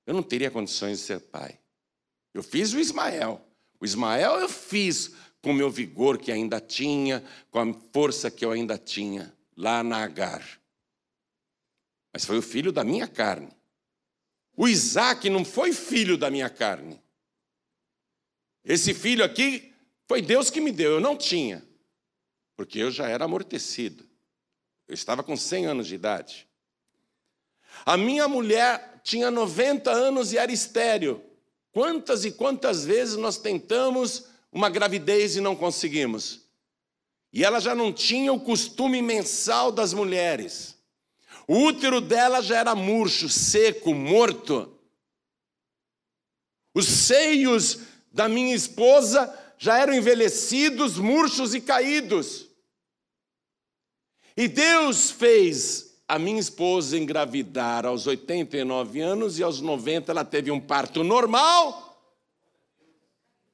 Eu 0.07 0.15
não 0.15 0.23
teria 0.23 0.53
condições 0.53 1.01
de 1.01 1.05
ser 1.05 1.19
pai. 1.19 1.59
Eu 2.33 2.45
fiz 2.45 2.73
o 2.73 2.79
Ismael. 2.79 3.45
O 3.81 3.85
Ismael 3.85 4.39
eu 4.39 4.49
fiz 4.49 5.11
com 5.43 5.51
o 5.51 5.55
meu 5.55 5.69
vigor 5.69 6.17
que 6.17 6.31
ainda 6.31 6.61
tinha, 6.61 7.25
com 7.51 7.59
a 7.59 7.75
força 7.93 8.31
que 8.31 8.45
eu 8.45 8.53
ainda 8.53 8.79
tinha, 8.79 9.37
lá 9.57 9.83
na 9.83 9.97
Agar. 10.05 10.61
Mas 12.13 12.25
foi 12.25 12.39
o 12.39 12.43
filho 12.43 12.71
da 12.71 12.85
minha 12.85 13.09
carne. 13.09 13.51
O 14.57 14.69
Isaac 14.69 15.29
não 15.29 15.45
foi 15.45 15.73
filho 15.73 16.17
da 16.17 16.31
minha 16.31 16.49
carne. 16.49 17.02
Esse 18.65 18.95
filho 18.95 19.25
aqui 19.25 19.73
foi 20.07 20.23
Deus 20.23 20.51
que 20.51 20.61
me 20.61 20.71
deu, 20.71 20.93
eu 20.93 21.01
não 21.01 21.17
tinha, 21.17 21.67
porque 22.57 22.79
eu 22.79 22.91
já 22.91 23.09
era 23.09 23.25
amortecido. 23.25 24.07
Eu 24.87 24.95
estava 24.95 25.23
com 25.23 25.37
100 25.37 25.67
anos 25.67 25.87
de 25.87 25.95
idade. 25.95 26.49
A 27.85 27.97
minha 27.97 28.29
mulher 28.29 29.01
tinha 29.03 29.31
90 29.31 29.91
anos 29.91 30.33
e 30.33 30.39
era 30.39 30.53
estéreo. 30.53 31.23
Quantas 31.73 32.25
e 32.25 32.31
quantas 32.31 32.85
vezes 32.85 33.17
nós 33.17 33.39
tentamos 33.39 34.27
uma 34.53 34.69
gravidez 34.69 35.37
e 35.37 35.41
não 35.41 35.57
conseguimos? 35.57 36.43
E 37.33 37.43
ela 37.43 37.61
já 37.61 37.75
não 37.75 37.93
tinha 37.93 38.33
o 38.33 38.41
costume 38.41 39.01
mensal 39.01 39.73
das 39.73 39.95
mulheres. 39.95 40.77
O 41.49 41.57
útero 41.59 42.01
dela 42.01 42.43
já 42.43 42.59
era 42.59 42.75
murcho, 42.75 43.29
seco, 43.29 43.95
morto. 43.95 44.79
Os 46.75 46.87
seios 46.87 47.79
da 48.13 48.29
minha 48.29 48.55
esposa 48.55 49.33
já 49.59 49.79
eram 49.79 49.95
envelhecidos, 49.95 50.99
murchos 50.99 51.55
e 51.55 51.61
caídos. 51.61 52.49
E 54.37 54.49
Deus 54.49 55.11
fez 55.11 55.93
a 56.09 56.19
minha 56.19 56.41
esposa 56.41 56.99
engravidar 56.99 57.87
aos 57.87 58.07
89 58.07 59.01
anos 59.01 59.39
e 59.39 59.43
aos 59.43 59.61
90 59.61 60.13
ela 60.13 60.25
teve 60.25 60.51
um 60.51 60.61
parto 60.61 61.05
normal. 61.05 61.91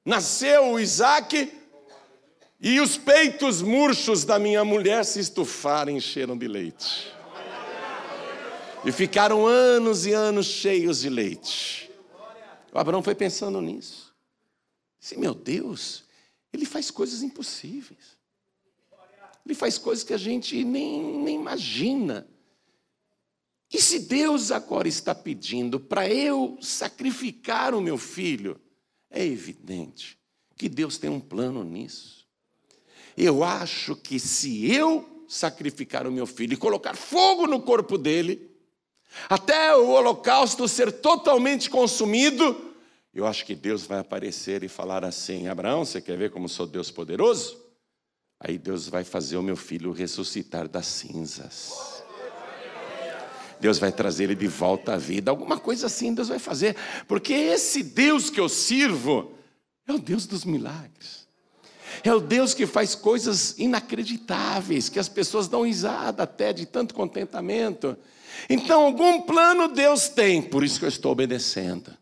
Nasceu 0.05 0.73
o 0.73 0.81
Isaac 0.81 1.53
E 2.61 2.81
os 2.81 2.97
peitos 2.97 3.63
murchos 3.63 4.25
da 4.25 4.37
minha 4.39 4.65
mulher 4.65 5.05
se 5.05 5.21
estufaram 5.21 5.93
e 5.93 5.97
encheram 5.97 6.37
de 6.37 6.49
leite. 6.49 7.15
E 8.85 8.91
ficaram 8.91 9.47
anos 9.47 10.07
e 10.07 10.13
anos 10.13 10.47
cheios 10.47 11.01
de 11.01 11.09
leite. 11.09 11.91
O 12.73 12.79
Abraão 12.79 13.03
foi 13.03 13.15
pensando 13.15 13.61
nisso. 13.61 14.08
Disse, 15.01 15.19
meu 15.19 15.35
Deus, 15.35 16.05
ele 16.53 16.65
faz 16.65 16.91
coisas 16.91 17.23
impossíveis. 17.23 18.19
Ele 19.45 19.55
faz 19.55 19.79
coisas 19.79 20.05
que 20.05 20.13
a 20.13 20.19
gente 20.19 20.63
nem, 20.65 21.23
nem 21.23 21.37
imagina. 21.37 22.29
E 23.73 23.81
se 23.81 24.01
Deus 24.01 24.51
agora 24.51 24.89
está 24.89 25.15
pedindo 25.15 25.79
para 25.79 26.09
eu 26.09 26.59
sacrificar 26.61 27.75
o 27.75 27.81
meu 27.81 27.97
filho, 27.97 28.61
é 29.11 29.25
evidente 29.25 30.19
que 30.57 30.69
Deus 30.69 30.99
tem 30.99 31.09
um 31.09 31.21
plano 31.21 31.63
nisso. 31.63 32.27
Eu 33.17 33.45
acho 33.45 33.95
que 33.97 34.19
se 34.19 34.71
eu 34.71 35.25
sacrificar 35.29 36.07
o 36.07 36.13
meu 36.13 36.27
filho 36.27 36.55
e 36.55 36.57
colocar 36.57 36.97
fogo 36.97 37.47
no 37.47 37.61
corpo 37.61 37.97
dele, 37.99 38.51
até 39.29 39.75
o 39.77 39.89
holocausto 39.89 40.67
ser 40.69 40.93
totalmente 40.93 41.71
consumido, 41.71 42.68
eu 43.19 43.27
acho 43.27 43.45
que 43.45 43.55
Deus 43.55 43.85
vai 43.85 43.99
aparecer 43.99 44.63
e 44.63 44.69
falar 44.69 45.05
assim: 45.05 45.49
Abraão, 45.49 45.85
você 45.85 46.01
quer 46.01 46.17
ver 46.17 46.31
como 46.31 46.49
sou 46.49 46.67
Deus 46.67 46.89
poderoso? 46.89 47.61
Aí 48.39 48.57
Deus 48.57 48.89
vai 48.89 49.03
fazer 49.03 49.37
o 49.37 49.43
meu 49.43 49.57
filho 49.57 49.91
ressuscitar 49.91 50.69
das 50.69 50.87
cinzas. 50.87 52.05
Deus 53.61 53.77
vai 53.77 53.91
trazer 53.91 54.25
ele 54.25 54.37
de 54.37 54.47
volta 54.47 54.95
à 54.95 54.97
vida. 54.97 55.33
Alguma 55.33 55.59
coisa 55.59 55.87
assim 55.87 56.15
Deus 56.15 56.29
vai 56.29 56.39
fazer, 56.39 56.77
porque 57.09 57.33
esse 57.33 57.83
Deus 57.83 58.31
que 58.31 58.39
eu 58.39 58.49
sirvo 58.49 59.33
é 59.85 59.93
o 59.93 59.99
Deus 59.99 60.25
dos 60.25 60.45
milagres. 60.45 61.27
É 62.05 62.15
o 62.15 62.21
Deus 62.21 62.55
que 62.55 62.67
faz 62.69 62.95
coisas 62.95 63.59
inacreditáveis, 63.59 64.89
que 64.89 65.01
as 65.01 65.09
pessoas 65.09 65.49
dão 65.49 65.63
risada 65.63 66.23
até 66.23 66.53
de 66.53 66.67
tanto 66.67 66.95
contentamento. 66.95 67.97
Então, 68.49 68.85
algum 68.85 69.23
plano 69.23 69.67
Deus 69.67 70.09
tem, 70.09 70.41
por 70.41 70.63
isso 70.63 70.79
que 70.79 70.85
eu 70.85 70.89
estou 70.89 71.11
obedecendo. 71.11 71.98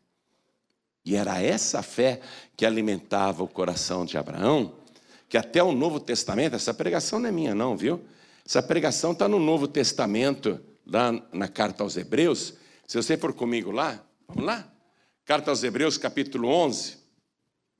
E 1.07 1.15
era 1.15 1.41
essa 1.41 1.85
fé 1.85 2.21
que 2.57 2.67
alimentava 2.67 3.45
o 3.45 3.49
coração 3.49 4.05
de 4.05 4.19
Abraão, 4.19 4.75
que 5.29 5.39
até 5.39 5.63
o 5.63 5.71
Novo 5.71 6.01
Testamento, 6.01 6.57
essa 6.57 6.75
pregação 6.75 7.21
não 7.21 7.29
é 7.29 7.33
minha, 7.33 7.55
não, 7.55 7.77
viu? 7.77 8.05
Essa 8.45 8.61
pregação 8.61 9.13
está 9.13 9.29
no 9.29 9.39
Novo 9.39 9.69
Testamento 9.69 10.61
lá 10.85 11.13
na 11.33 11.47
carta 11.47 11.85
aos 11.85 11.97
Hebreus. 11.97 12.55
Se 12.89 12.97
você 12.97 13.17
for 13.17 13.33
comigo 13.33 13.71
lá, 13.71 14.05
vamos 14.27 14.45
lá? 14.45 14.69
Carta 15.25 15.51
aos 15.51 15.63
Hebreus, 15.63 15.97
capítulo 15.97 16.49
11. 16.49 16.97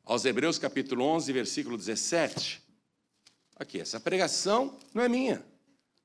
Aos 0.05 0.25
Hebreus, 0.25 0.57
capítulo 0.57 1.05
11, 1.05 1.33
versículo 1.33 1.77
17. 1.77 2.63
Aqui, 3.59 3.81
essa 3.81 3.99
pregação 3.99 4.79
não 4.95 5.03
é 5.03 5.09
minha. 5.09 5.45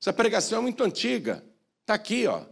Essa 0.00 0.12
pregação 0.12 0.58
é 0.58 0.62
muito 0.62 0.82
antiga. 0.82 1.44
Está 1.82 1.94
aqui, 1.94 2.26
ó. 2.26 2.44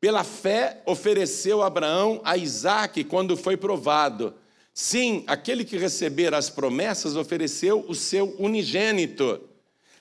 Pela 0.00 0.22
fé 0.22 0.80
ofereceu 0.86 1.62
Abraão 1.62 2.20
a 2.24 2.36
Isaac 2.36 3.02
quando 3.04 3.36
foi 3.36 3.56
provado. 3.56 4.34
Sim, 4.72 5.24
aquele 5.26 5.64
que 5.64 5.76
receber 5.76 6.32
as 6.34 6.48
promessas 6.48 7.16
ofereceu 7.16 7.84
o 7.88 7.94
seu 7.94 8.36
unigênito, 8.38 9.40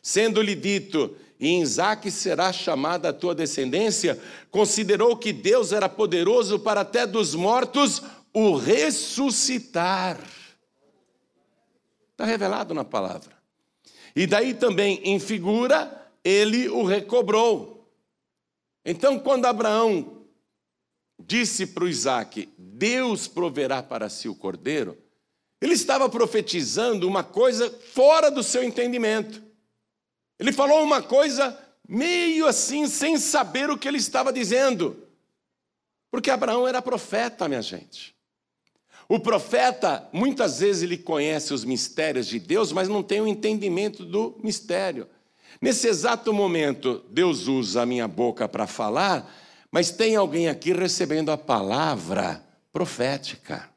sendo-lhe 0.04 0.54
dito: 0.54 1.16
em 1.39 1.62
Isaac 1.62 2.10
será 2.12 2.51
chamada 2.51 3.10
a 3.10 3.13
tua 3.13 3.36
descendência, 3.36 4.20
considerou 4.50 5.16
que 5.16 5.32
Deus 5.32 5.72
era 5.72 5.88
poderoso 5.88 6.60
para 6.60 6.82
até 6.82 7.06
dos 7.06 7.36
mortos 7.36 8.01
o 8.34 8.56
ressuscitar. 8.56 10.20
Está 12.12 12.25
revelado 12.25 12.74
na 12.74 12.84
palavra. 12.84 13.36
E 14.16 14.25
daí 14.25 14.56
também, 14.56 15.00
em 15.04 15.20
figura, 15.20 16.10
ele 16.24 16.68
o 16.70 16.84
recobrou. 16.84 17.76
Então, 18.89 19.20
quando 19.20 19.46
Abraão 19.46 20.24
disse 21.20 21.68
para 21.68 21.83
o 21.83 21.90
Isaac: 21.90 22.48
Deus 22.57 23.27
proverá 23.27 23.83
para 23.83 24.07
si 24.07 24.29
o 24.29 24.35
cordeiro, 24.35 24.98
ele 25.59 25.74
estava 25.74 26.07
profetizando 26.07 27.05
uma 27.05 27.22
coisa 27.22 27.70
fora 27.70 28.31
do 28.31 28.42
seu 28.42 28.64
entendimento. 28.64 29.44
Ele 30.40 30.53
falou 30.53 30.81
uma 30.83 31.03
coisa 31.03 31.59
meio 31.85 32.48
assim, 32.48 32.88
sem 32.88 33.18
saber 33.18 33.70
o 33.70 33.77
que 33.77 33.90
ele 33.90 33.98
estava 33.98 34.31
dizendo. 34.31 35.05
Porque 36.09 36.31
Abraão 36.31 36.66
era 36.66 36.81
profeta, 36.81 37.50
minha 37.50 37.61
gente. 37.61 38.16
O 39.09 39.20
profeta, 39.20 40.07
muitas 40.14 40.59
vezes, 40.59 40.83
ele 40.83 40.98
conhece 40.98 41.53
os 41.53 41.66
mistérios 41.66 42.27
de 42.27 42.40
Deus, 42.40 42.72
mas 42.72 42.88
não 42.88 43.03
tem 43.03 43.20
o 43.20 43.27
entendimento 43.27 44.05
do 44.05 44.40
mistério. 44.42 45.09
Nesse 45.62 45.88
exato 45.88 46.33
momento, 46.33 47.03
Deus 47.10 47.48
usa 47.48 47.81
a 47.81 47.86
minha 47.86 48.07
boca 48.07 48.48
para 48.48 48.68
falar, 48.68 49.33
mas 49.72 49.92
tem 49.92 50.16
alguém 50.16 50.48
aqui 50.48 50.72
recebendo 50.74 51.31
a 51.31 51.38
palavra 51.38 52.44
profética. 52.72 53.70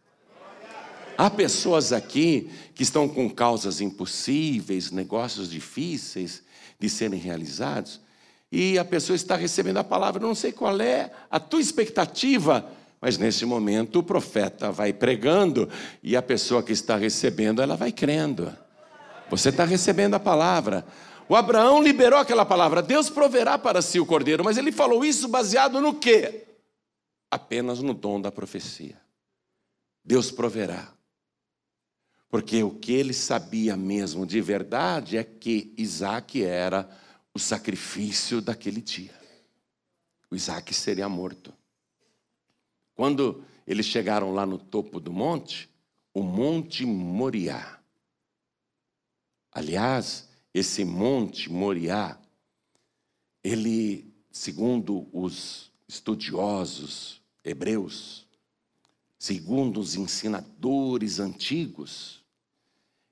Há 1.16 1.28
pessoas 1.28 1.92
aqui 1.92 2.50
que 2.74 2.82
estão 2.82 3.08
com 3.08 3.28
causas 3.28 3.80
impossíveis, 3.80 4.90
negócios 4.90 5.50
difíceis, 5.50 6.42
de 6.78 6.88
serem 6.88 7.20
realizados, 7.20 8.00
e 8.50 8.78
a 8.78 8.84
pessoa 8.84 9.14
está 9.14 9.36
recebendo 9.36 9.76
a 9.76 9.84
palavra, 9.84 10.20
não 10.20 10.34
sei 10.34 10.50
qual 10.50 10.80
é 10.80 11.10
a 11.30 11.38
tua 11.38 11.60
expectativa, 11.60 12.68
mas 13.00 13.16
nesse 13.16 13.46
momento 13.46 14.00
o 14.00 14.02
profeta 14.02 14.70
vai 14.72 14.92
pregando 14.92 15.68
e 16.02 16.16
a 16.16 16.22
pessoa 16.22 16.62
que 16.62 16.72
está 16.72 16.96
recebendo, 16.96 17.62
ela 17.62 17.76
vai 17.76 17.92
crendo. 17.92 18.52
Você 19.30 19.50
está 19.50 19.64
recebendo 19.64 20.14
a 20.14 20.20
palavra. 20.20 20.84
O 21.30 21.36
Abraão 21.36 21.80
liberou 21.80 22.18
aquela 22.18 22.44
palavra, 22.44 22.82
Deus 22.82 23.08
proverá 23.08 23.56
para 23.56 23.80
si 23.80 24.00
o 24.00 24.04
cordeiro, 24.04 24.42
mas 24.42 24.58
ele 24.58 24.72
falou 24.72 25.04
isso 25.04 25.28
baseado 25.28 25.80
no 25.80 25.94
quê? 25.94 26.44
Apenas 27.30 27.80
no 27.80 27.94
dom 27.94 28.20
da 28.20 28.32
profecia. 28.32 29.00
Deus 30.04 30.32
proverá. 30.32 30.92
Porque 32.28 32.64
o 32.64 32.72
que 32.72 32.90
ele 32.90 33.14
sabia 33.14 33.76
mesmo 33.76 34.26
de 34.26 34.40
verdade 34.40 35.16
é 35.16 35.22
que 35.22 35.72
Isaac 35.78 36.42
era 36.42 36.90
o 37.32 37.38
sacrifício 37.38 38.40
daquele 38.40 38.80
dia. 38.80 39.14
O 40.32 40.34
Isaac 40.34 40.74
seria 40.74 41.08
morto. 41.08 41.54
Quando 42.92 43.44
eles 43.68 43.86
chegaram 43.86 44.34
lá 44.34 44.44
no 44.44 44.58
topo 44.58 44.98
do 44.98 45.12
monte, 45.12 45.70
o 46.12 46.24
Monte 46.24 46.84
Moriá. 46.84 47.78
Aliás, 49.52 50.28
esse 50.52 50.84
Monte 50.84 51.50
Moriá, 51.50 52.18
ele, 53.42 54.12
segundo 54.30 55.08
os 55.12 55.70
estudiosos 55.88 57.20
hebreus, 57.44 58.26
segundo 59.18 59.80
os 59.80 59.96
ensinadores 59.96 61.20
antigos, 61.20 62.22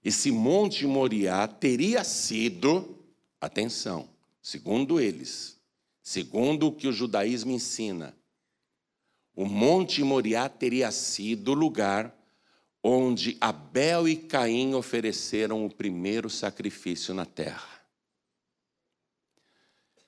esse 0.02 0.30
monte 0.30 0.86
Moriá 0.86 1.46
teria 1.46 2.04
sido, 2.04 2.98
atenção, 3.40 4.08
segundo 4.40 5.00
eles, 5.00 5.60
segundo 6.02 6.68
o 6.68 6.72
que 6.72 6.88
o 6.88 6.92
judaísmo 6.92 7.50
ensina, 7.52 8.16
o 9.34 9.44
monte 9.44 10.02
Moriá 10.02 10.48
teria 10.48 10.90
sido 10.90 11.52
o 11.52 11.54
lugar 11.54 12.17
onde 12.82 13.36
Abel 13.40 14.08
e 14.08 14.16
Caim 14.16 14.74
ofereceram 14.74 15.66
o 15.66 15.70
primeiro 15.70 16.30
sacrifício 16.30 17.12
na 17.12 17.26
terra. 17.26 17.78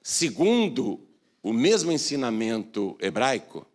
Segundo 0.03 1.07
o 1.43 1.53
mesmo 1.53 1.93
ensinamento 1.93 2.97
hebraico, 3.01 3.67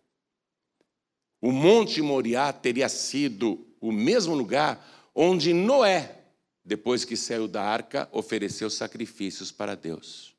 o 1.40 1.52
Monte 1.52 2.00
Moriá 2.02 2.52
teria 2.52 2.88
sido 2.88 3.66
o 3.80 3.92
mesmo 3.92 4.34
lugar 4.34 5.10
onde 5.14 5.52
Noé, 5.52 6.24
depois 6.64 7.04
que 7.04 7.16
saiu 7.16 7.46
da 7.46 7.62
arca, 7.62 8.08
ofereceu 8.10 8.68
sacrifícios 8.68 9.52
para 9.52 9.76
Deus. 9.76 10.34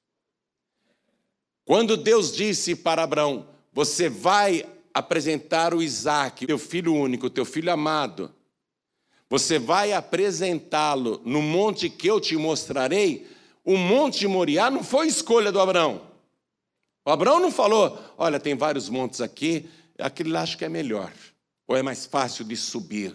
Quando 1.63 1.95
Deus 1.95 2.35
disse 2.35 2.75
para 2.75 3.03
Abraão: 3.03 3.47
Você 3.71 4.09
vai 4.09 4.65
apresentar 4.93 5.73
o 5.73 5.81
Isaac, 5.81 6.45
teu 6.45 6.57
filho 6.57 6.93
único, 6.93 7.29
teu 7.29 7.45
filho 7.45 7.71
amado, 7.71 8.33
você 9.29 9.59
vai 9.59 9.91
apresentá-lo 9.91 11.21
no 11.25 11.41
monte 11.41 11.89
que 11.89 12.07
eu 12.07 12.19
te 12.19 12.37
mostrarei. 12.37 13.27
O 13.63 13.75
monte 13.75 14.25
Moriá 14.27 14.71
não 14.71 14.83
foi 14.83 15.07
escolha 15.07 15.51
do 15.51 15.59
Abraão. 15.59 16.01
O 17.05 17.09
Abraão 17.09 17.39
não 17.39 17.51
falou: 17.51 17.97
Olha, 18.17 18.39
tem 18.39 18.55
vários 18.55 18.89
montes 18.89 19.19
aqui, 19.19 19.69
aquele 19.97 20.29
lá 20.29 20.41
acho 20.41 20.57
que 20.57 20.65
é 20.65 20.69
melhor, 20.69 21.13
ou 21.67 21.75
é 21.75 21.81
mais 21.81 22.05
fácil 22.05 22.45
de 22.45 22.55
subir. 22.55 23.13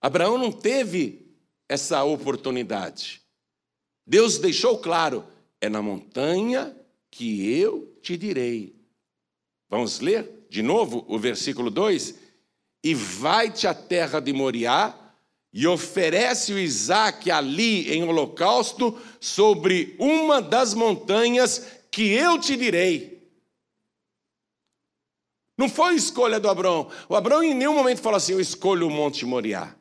Abraão 0.00 0.36
não 0.36 0.52
teve 0.52 1.34
essa 1.68 2.02
oportunidade. 2.04 3.22
Deus 4.06 4.38
deixou 4.38 4.78
claro: 4.78 5.24
é 5.60 5.68
na 5.68 5.80
montanha 5.80 6.76
que 7.10 7.50
eu 7.50 7.98
te 8.02 8.16
direi. 8.16 8.74
Vamos 9.68 10.00
ler 10.00 10.46
de 10.50 10.62
novo 10.62 11.04
o 11.08 11.18
versículo 11.18 11.70
2? 11.70 12.29
E 12.82 12.94
vai-te 12.94 13.66
à 13.66 13.74
terra 13.74 14.20
de 14.20 14.32
Moriá, 14.32 14.94
e 15.52 15.66
oferece 15.66 16.52
o 16.52 16.58
Isaac 16.58 17.30
ali 17.30 17.92
em 17.92 18.04
holocausto 18.04 18.96
sobre 19.18 19.96
uma 19.98 20.40
das 20.40 20.74
montanhas 20.74 21.66
que 21.90 22.02
eu 22.12 22.38
te 22.38 22.56
direi. 22.56 23.20
Não 25.58 25.68
foi 25.68 25.94
escolha 25.94 26.40
do 26.40 26.48
Abraão. 26.48 26.88
O 27.08 27.14
Abraão 27.14 27.42
em 27.42 27.52
nenhum 27.52 27.74
momento 27.74 28.00
falou 28.00 28.16
assim: 28.16 28.32
Eu 28.32 28.40
escolho 28.40 28.86
o 28.86 28.90
Monte 28.90 29.26
Moriá. 29.26 29.74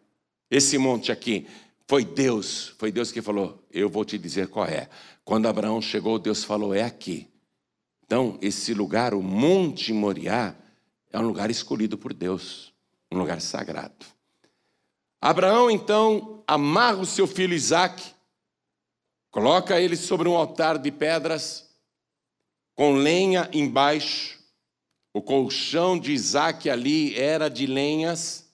Esse 0.51 0.77
monte 0.77 1.11
aqui. 1.11 1.47
Foi 1.87 2.03
Deus, 2.03 2.73
foi 2.77 2.91
Deus 2.91 3.11
que 3.11 3.21
falou: 3.21 3.63
Eu 3.71 3.89
vou 3.89 4.03
te 4.03 4.17
dizer 4.17 4.47
qual 4.47 4.65
é. 4.65 4.89
Quando 5.23 5.47
Abraão 5.47 5.81
chegou, 5.81 6.19
Deus 6.19 6.43
falou: 6.43 6.73
É 6.73 6.83
aqui. 6.83 7.27
Então, 8.03 8.37
esse 8.41 8.73
lugar, 8.73 9.13
o 9.13 9.21
Monte 9.21 9.93
Moriá, 9.93 10.55
é 11.11 11.19
um 11.19 11.27
lugar 11.27 11.49
escolhido 11.51 11.97
por 11.97 12.11
Deus, 12.11 12.68
um 13.11 13.17
lugar 13.17 13.41
sagrado. 13.41 14.05
Abraão 15.21 15.69
então 15.69 16.43
amarra 16.47 16.97
o 16.97 17.05
seu 17.05 17.27
filho 17.27 17.53
Isaac, 17.53 18.13
coloca 19.29 19.79
ele 19.79 19.97
sobre 19.97 20.27
um 20.29 20.35
altar 20.35 20.77
de 20.77 20.91
pedras, 20.91 21.69
com 22.73 22.93
lenha 22.93 23.49
embaixo. 23.51 24.39
O 25.11 25.21
colchão 25.21 25.99
de 25.99 26.13
Isaac 26.13 26.69
ali 26.69 27.17
era 27.19 27.49
de 27.49 27.65
lenhas, 27.65 28.47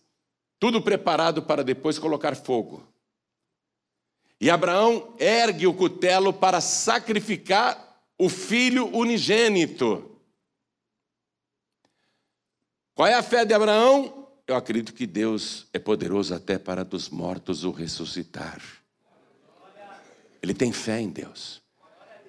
tudo 0.58 0.82
preparado 0.82 1.44
para 1.44 1.64
depois 1.64 2.00
colocar 2.00 2.36
fogo. 2.36 2.82
E 4.40 4.50
Abraão 4.50 5.14
ergue 5.20 5.68
o 5.68 5.74
cutelo 5.74 6.34
para 6.34 6.60
sacrificar 6.62 8.02
o 8.18 8.30
filho 8.30 8.88
unigênito. 8.96 10.12
Qual 12.94 13.08
é 13.08 13.14
a 13.14 13.24
fé 13.24 13.46
de 13.46 13.54
Abraão? 13.54 14.25
Eu 14.48 14.56
acredito 14.56 14.94
que 14.94 15.08
Deus 15.08 15.66
é 15.74 15.80
poderoso 15.80 16.34
até 16.34 16.58
para 16.58 16.84
dos 16.84 17.10
mortos 17.10 17.64
o 17.64 17.72
ressuscitar. 17.72 18.62
Ele 20.42 20.54
tem 20.54 20.72
fé 20.72 21.02
em 21.02 21.10
Deus. 21.10 21.62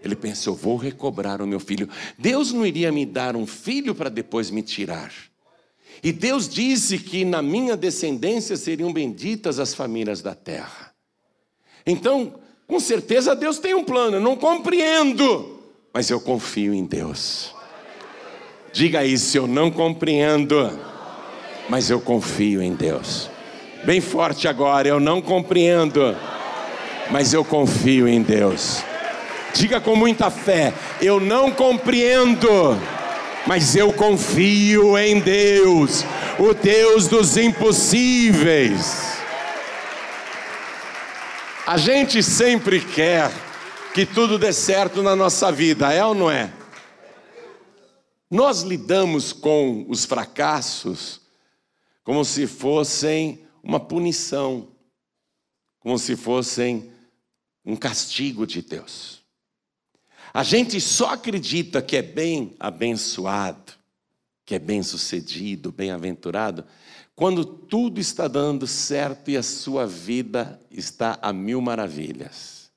Ele 0.02 0.16
pensa, 0.16 0.48
eu 0.48 0.54
vou 0.54 0.76
recobrar 0.76 1.42
o 1.42 1.46
meu 1.46 1.60
filho. 1.60 1.88
Deus 2.18 2.52
não 2.52 2.64
iria 2.64 2.90
me 2.90 3.04
dar 3.04 3.36
um 3.36 3.46
filho 3.46 3.94
para 3.94 4.08
depois 4.08 4.50
me 4.50 4.62
tirar. 4.62 5.12
E 6.02 6.12
Deus 6.12 6.48
disse 6.48 6.98
que 6.98 7.24
na 7.24 7.42
minha 7.42 7.76
descendência 7.76 8.56
seriam 8.56 8.92
benditas 8.92 9.58
as 9.58 9.74
famílias 9.74 10.22
da 10.22 10.34
terra. 10.34 10.94
Então, 11.84 12.38
com 12.66 12.80
certeza 12.80 13.36
Deus 13.36 13.58
tem 13.58 13.74
um 13.74 13.84
plano, 13.84 14.16
eu 14.16 14.20
não 14.20 14.36
compreendo, 14.36 15.60
mas 15.92 16.10
eu 16.10 16.20
confio 16.20 16.72
em 16.72 16.84
Deus. 16.84 17.54
Diga 18.72 19.04
isso, 19.04 19.36
eu 19.36 19.46
não 19.46 19.70
compreendo 19.70 20.95
mas 21.68 21.90
eu 21.90 22.00
confio 22.00 22.62
em 22.62 22.74
Deus. 22.74 23.30
Bem 23.84 24.00
forte 24.00 24.48
agora, 24.48 24.88
eu 24.88 24.98
não 24.98 25.20
compreendo, 25.20 26.16
mas 27.10 27.32
eu 27.32 27.44
confio 27.44 28.08
em 28.08 28.22
Deus. 28.22 28.82
Diga 29.54 29.80
com 29.80 29.94
muita 29.94 30.30
fé: 30.30 30.72
eu 31.00 31.20
não 31.20 31.50
compreendo, 31.50 32.48
mas 33.46 33.76
eu 33.76 33.92
confio 33.92 34.98
em 34.98 35.20
Deus, 35.20 36.04
o 36.38 36.52
Deus 36.52 37.08
dos 37.08 37.36
impossíveis. 37.36 39.16
A 41.66 41.76
gente 41.76 42.22
sempre 42.22 42.80
quer 42.80 43.30
que 43.92 44.06
tudo 44.06 44.38
dê 44.38 44.52
certo 44.52 45.02
na 45.02 45.16
nossa 45.16 45.50
vida, 45.50 45.92
é 45.92 46.04
ou 46.04 46.14
não 46.14 46.30
é? 46.30 46.50
Nós 48.30 48.62
lidamos 48.62 49.32
com 49.32 49.86
os 49.88 50.04
fracassos 50.04 51.25
como 52.06 52.24
se 52.24 52.46
fossem 52.46 53.44
uma 53.64 53.80
punição, 53.80 54.68
como 55.80 55.98
se 55.98 56.14
fossem 56.14 56.92
um 57.64 57.74
castigo 57.74 58.46
de 58.46 58.62
Deus. 58.62 59.24
A 60.32 60.44
gente 60.44 60.80
só 60.80 61.14
acredita 61.14 61.82
que 61.82 61.96
é 61.96 62.02
bem 62.02 62.54
abençoado, 62.60 63.72
que 64.44 64.54
é 64.54 64.58
bem 64.60 64.84
sucedido, 64.84 65.72
bem-aventurado, 65.72 66.64
quando 67.16 67.44
tudo 67.44 68.00
está 68.00 68.28
dando 68.28 68.68
certo 68.68 69.28
e 69.28 69.36
a 69.36 69.42
sua 69.42 69.84
vida 69.84 70.60
está 70.70 71.18
a 71.20 71.32
mil 71.32 71.60
maravilhas. 71.60 72.70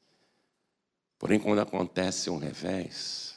Porém, 1.19 1.39
quando 1.39 1.59
acontece 1.59 2.31
um 2.31 2.39
revés, 2.39 3.35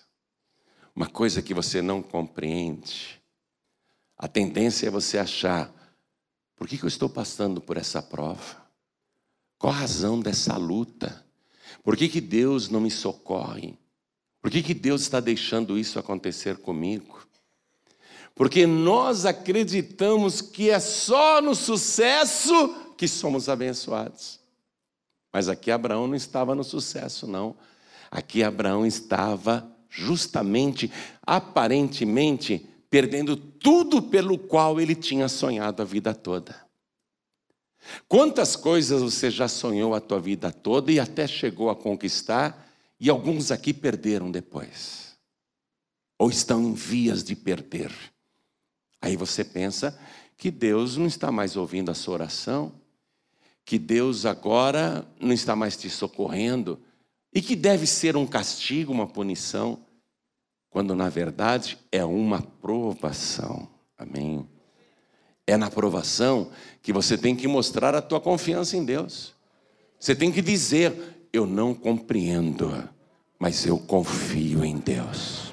uma 0.96 1.06
coisa 1.06 1.42
que 1.42 1.52
você 1.52 1.82
não 1.82 2.00
compreende, 2.00 3.20
a 4.16 4.26
tendência 4.26 4.86
é 4.86 4.90
você 4.90 5.18
achar 5.18 5.81
por 6.62 6.68
que, 6.68 6.78
que 6.78 6.84
eu 6.84 6.88
estou 6.88 7.08
passando 7.08 7.60
por 7.60 7.76
essa 7.76 8.00
prova? 8.00 8.62
Qual 9.58 9.72
a 9.72 9.78
razão 9.78 10.20
dessa 10.20 10.56
luta? 10.56 11.26
Por 11.82 11.96
que, 11.96 12.08
que 12.08 12.20
Deus 12.20 12.68
não 12.68 12.80
me 12.80 12.88
socorre? 12.88 13.76
Por 14.40 14.48
que, 14.48 14.62
que 14.62 14.72
Deus 14.72 15.02
está 15.02 15.18
deixando 15.18 15.76
isso 15.76 15.98
acontecer 15.98 16.58
comigo? 16.58 17.26
Porque 18.32 18.64
nós 18.64 19.26
acreditamos 19.26 20.40
que 20.40 20.70
é 20.70 20.78
só 20.78 21.42
no 21.42 21.56
sucesso 21.56 22.54
que 22.96 23.08
somos 23.08 23.48
abençoados. 23.48 24.38
Mas 25.32 25.48
aqui 25.48 25.68
Abraão 25.68 26.06
não 26.06 26.14
estava 26.14 26.54
no 26.54 26.62
sucesso, 26.62 27.26
não. 27.26 27.56
Aqui 28.08 28.40
Abraão 28.44 28.86
estava 28.86 29.68
justamente, 29.90 30.92
aparentemente, 31.26 32.64
perdendo 32.92 33.38
tudo 33.38 34.02
pelo 34.02 34.36
qual 34.36 34.78
ele 34.78 34.94
tinha 34.94 35.26
sonhado 35.26 35.80
a 35.80 35.84
vida 35.84 36.14
toda. 36.14 36.54
Quantas 38.06 38.54
coisas 38.54 39.00
você 39.00 39.30
já 39.30 39.48
sonhou 39.48 39.94
a 39.94 40.00
tua 40.00 40.20
vida 40.20 40.52
toda 40.52 40.92
e 40.92 41.00
até 41.00 41.26
chegou 41.26 41.70
a 41.70 41.74
conquistar 41.74 42.70
e 43.00 43.08
alguns 43.08 43.50
aqui 43.50 43.72
perderam 43.72 44.30
depois? 44.30 45.16
Ou 46.18 46.28
estão 46.28 46.62
em 46.62 46.74
vias 46.74 47.24
de 47.24 47.34
perder? 47.34 47.90
Aí 49.00 49.16
você 49.16 49.42
pensa 49.42 49.98
que 50.36 50.50
Deus 50.50 50.98
não 50.98 51.06
está 51.06 51.32
mais 51.32 51.56
ouvindo 51.56 51.90
a 51.90 51.94
sua 51.94 52.12
oração, 52.12 52.74
que 53.64 53.78
Deus 53.78 54.26
agora 54.26 55.10
não 55.18 55.32
está 55.32 55.56
mais 55.56 55.78
te 55.78 55.88
socorrendo 55.88 56.78
e 57.32 57.40
que 57.40 57.56
deve 57.56 57.86
ser 57.86 58.18
um 58.18 58.26
castigo, 58.26 58.92
uma 58.92 59.06
punição 59.06 59.82
quando 60.72 60.96
na 60.96 61.10
verdade 61.10 61.78
é 61.92 62.04
uma 62.04 62.40
provação. 62.40 63.68
Amém. 63.96 64.48
É 65.46 65.56
na 65.56 65.70
provação 65.70 66.50
que 66.82 66.92
você 66.92 67.18
tem 67.18 67.36
que 67.36 67.46
mostrar 67.46 67.94
a 67.94 68.00
tua 68.00 68.20
confiança 68.20 68.76
em 68.76 68.84
Deus. 68.84 69.34
Você 70.00 70.16
tem 70.16 70.32
que 70.32 70.40
dizer: 70.40 71.28
eu 71.32 71.46
não 71.46 71.74
compreendo, 71.74 72.88
mas 73.38 73.66
eu 73.66 73.78
confio 73.78 74.64
em 74.64 74.78
Deus. 74.78 75.51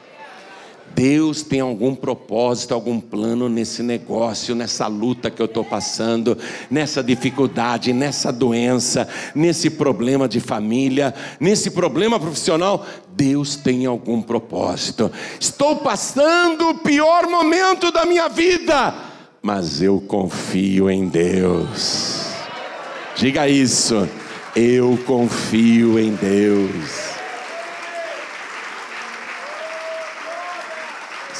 Deus 0.96 1.42
tem 1.44 1.60
algum 1.60 1.96
propósito, 1.96 2.74
algum 2.74 3.00
plano 3.00 3.48
nesse 3.48 3.82
negócio, 3.82 4.54
nessa 4.56 4.88
luta 4.88 5.32
que 5.32 5.42
eu 5.42 5.46
estou 5.46 5.64
passando, 5.64 6.38
nessa 6.70 7.04
dificuldade, 7.04 7.94
nessa 7.94 8.32
doença, 8.32 9.08
nesse 9.34 9.70
problema 9.70 10.28
de 10.28 10.40
família, 10.40 11.14
nesse 11.40 11.72
problema 11.72 12.20
profissional. 12.20 12.86
Deus 13.16 13.56
tem 13.56 13.86
algum 13.86 14.22
propósito. 14.22 15.12
Estou 15.40 15.78
passando 15.78 16.70
o 16.70 16.76
pior 16.76 17.28
momento 17.28 17.92
da 17.92 18.06
minha 18.06 18.30
vida, 18.30 18.94
mas 19.42 19.82
eu 19.82 20.02
confio 20.02 20.90
em 20.90 21.08
Deus. 21.08 22.28
Diga 23.16 23.50
isso. 23.50 24.08
Eu 24.56 24.98
confio 25.06 26.00
em 26.00 26.14
Deus. 26.16 27.09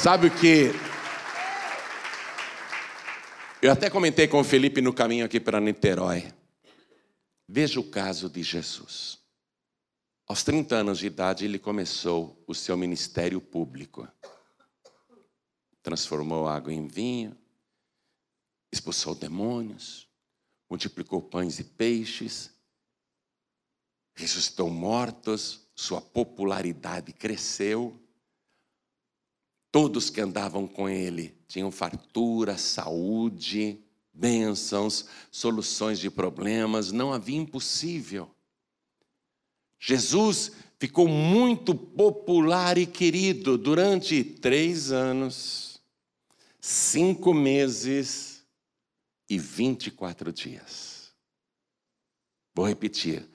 Sabe 0.02 0.28
o 0.28 0.30
que? 0.30 0.70
Eu 3.60 3.70
até 3.70 3.90
comentei 3.90 4.26
com 4.26 4.40
o 4.40 4.44
Felipe 4.44 4.80
no 4.80 4.94
caminho 4.94 5.26
aqui 5.26 5.38
para 5.38 5.60
Niterói. 5.60 6.32
Veja 7.46 7.78
o 7.78 7.84
caso 7.84 8.30
de 8.30 8.42
Jesus. 8.42 9.18
Aos 10.26 10.42
30 10.42 10.76
anos 10.76 11.00
de 11.00 11.06
idade, 11.06 11.44
ele 11.44 11.58
começou 11.58 12.42
o 12.46 12.54
seu 12.54 12.78
ministério 12.78 13.42
público. 13.42 14.08
Transformou 15.82 16.48
água 16.48 16.72
em 16.72 16.88
vinho, 16.88 17.36
expulsou 18.72 19.14
demônios, 19.14 20.08
multiplicou 20.70 21.20
pães 21.20 21.58
e 21.58 21.64
peixes, 21.64 22.50
ressuscitou 24.14 24.70
mortos, 24.70 25.68
sua 25.74 26.00
popularidade 26.00 27.12
cresceu. 27.12 28.00
Todos 29.72 30.10
que 30.10 30.20
andavam 30.20 30.66
com 30.66 30.88
ele 30.88 31.36
tinham 31.46 31.70
fartura, 31.70 32.58
saúde, 32.58 33.78
bênçãos, 34.12 35.06
soluções 35.30 35.98
de 35.98 36.10
problemas, 36.10 36.90
não 36.90 37.12
havia 37.12 37.38
impossível. 37.38 38.30
Jesus 39.78 40.52
ficou 40.78 41.06
muito 41.06 41.74
popular 41.74 42.78
e 42.78 42.86
querido 42.86 43.56
durante 43.56 44.24
três 44.24 44.90
anos, 44.90 45.80
cinco 46.60 47.32
meses 47.32 48.44
e 49.28 49.38
vinte 49.38 49.86
e 49.86 49.90
quatro 49.90 50.32
dias. 50.32 51.12
Vou 52.54 52.66
repetir. 52.66 53.28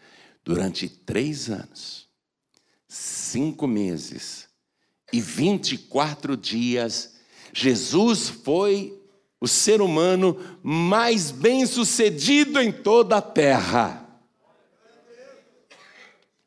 Durante 0.43 0.87
três 0.87 1.49
anos, 1.49 2.07
cinco 2.87 3.65
meses 3.65 4.44
e 5.15 5.21
24 5.21 6.35
dias, 6.35 7.15
Jesus 7.53 8.27
foi 8.27 9.01
o 9.39 9.47
ser 9.47 9.81
humano 9.81 10.37
mais 10.61 11.31
bem 11.31 11.65
sucedido 11.65 12.59
em 12.59 12.69
toda 12.69 13.15
a 13.15 13.21
terra. 13.21 14.05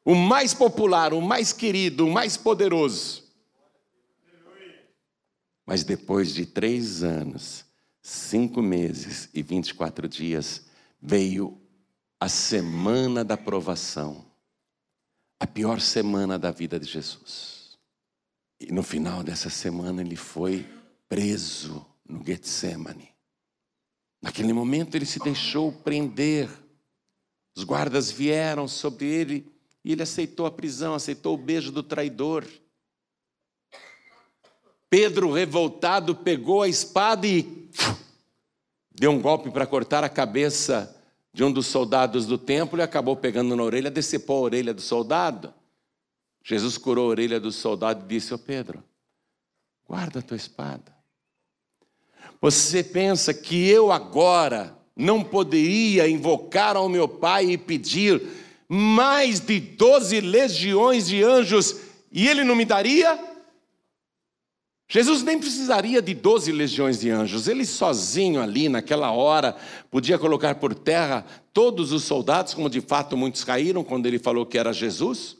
O 0.04 0.14
mais 0.14 0.52
popular, 0.52 1.14
o 1.14 1.22
mais 1.22 1.50
querido, 1.50 2.06
o 2.06 2.12
mais 2.12 2.36
poderoso. 2.36 3.24
Mas 5.64 5.82
depois 5.82 6.34
de 6.34 6.44
três 6.44 7.02
anos, 7.02 7.64
cinco 8.02 8.60
meses 8.60 9.30
e 9.32 9.42
24 9.42 10.06
dias, 10.06 10.66
veio 11.00 11.58
a 12.20 12.28
semana 12.28 13.24
da 13.24 13.36
provação, 13.36 14.26
a 15.40 15.46
pior 15.46 15.80
semana 15.80 16.38
da 16.38 16.50
vida 16.50 16.78
de 16.78 16.86
Jesus. 16.86 17.57
E 18.60 18.72
no 18.72 18.82
final 18.82 19.22
dessa 19.22 19.48
semana 19.48 20.00
ele 20.00 20.16
foi 20.16 20.66
preso 21.08 21.86
no 22.08 22.24
Getsemane. 22.24 23.14
Naquele 24.20 24.52
momento 24.52 24.96
ele 24.96 25.06
se 25.06 25.20
deixou 25.20 25.72
prender. 25.72 26.48
Os 27.56 27.62
guardas 27.64 28.10
vieram 28.10 28.66
sobre 28.66 29.06
ele 29.06 29.52
e 29.84 29.92
ele 29.92 30.02
aceitou 30.02 30.44
a 30.46 30.50
prisão, 30.50 30.94
aceitou 30.94 31.34
o 31.34 31.38
beijo 31.38 31.70
do 31.70 31.82
traidor. 31.82 32.44
Pedro, 34.90 35.32
revoltado, 35.32 36.14
pegou 36.14 36.62
a 36.62 36.68
espada 36.68 37.26
e 37.26 37.68
deu 38.90 39.10
um 39.10 39.20
golpe 39.20 39.50
para 39.50 39.66
cortar 39.66 40.02
a 40.02 40.08
cabeça 40.08 40.94
de 41.32 41.44
um 41.44 41.52
dos 41.52 41.66
soldados 41.66 42.26
do 42.26 42.38
templo 42.38 42.78
e 42.78 42.82
acabou 42.82 43.14
pegando 43.14 43.54
na 43.54 43.62
orelha, 43.62 43.90
decepou 43.90 44.38
a 44.38 44.42
orelha 44.42 44.74
do 44.74 44.80
soldado. 44.80 45.54
Jesus 46.48 46.78
curou 46.78 47.04
a 47.04 47.08
orelha 47.10 47.38
do 47.38 47.52
soldado 47.52 48.06
e 48.06 48.08
disse: 48.08 48.32
Ô 48.32 48.36
oh 48.36 48.38
Pedro, 48.38 48.82
guarda 49.86 50.20
a 50.20 50.22
tua 50.22 50.36
espada. 50.36 50.96
Você 52.40 52.82
pensa 52.82 53.34
que 53.34 53.68
eu 53.68 53.92
agora 53.92 54.74
não 54.96 55.22
poderia 55.22 56.08
invocar 56.08 56.74
ao 56.74 56.88
meu 56.88 57.06
Pai 57.06 57.50
e 57.50 57.58
pedir 57.58 58.22
mais 58.66 59.40
de 59.40 59.60
doze 59.60 60.22
legiões 60.22 61.08
de 61.08 61.22
anjos 61.22 61.82
e 62.10 62.26
ele 62.26 62.42
não 62.42 62.56
me 62.56 62.64
daria? 62.64 63.22
Jesus 64.88 65.22
nem 65.22 65.38
precisaria 65.38 66.00
de 66.00 66.14
doze 66.14 66.50
legiões 66.50 66.98
de 66.98 67.10
anjos, 67.10 67.46
ele 67.46 67.66
sozinho 67.66 68.40
ali, 68.40 68.70
naquela 68.70 69.12
hora, 69.12 69.54
podia 69.90 70.18
colocar 70.18 70.54
por 70.54 70.74
terra 70.74 71.26
todos 71.52 71.92
os 71.92 72.04
soldados, 72.04 72.54
como 72.54 72.70
de 72.70 72.80
fato 72.80 73.18
muitos 73.18 73.44
caíram 73.44 73.84
quando 73.84 74.06
ele 74.06 74.18
falou 74.18 74.46
que 74.46 74.56
era 74.56 74.72
Jesus. 74.72 75.37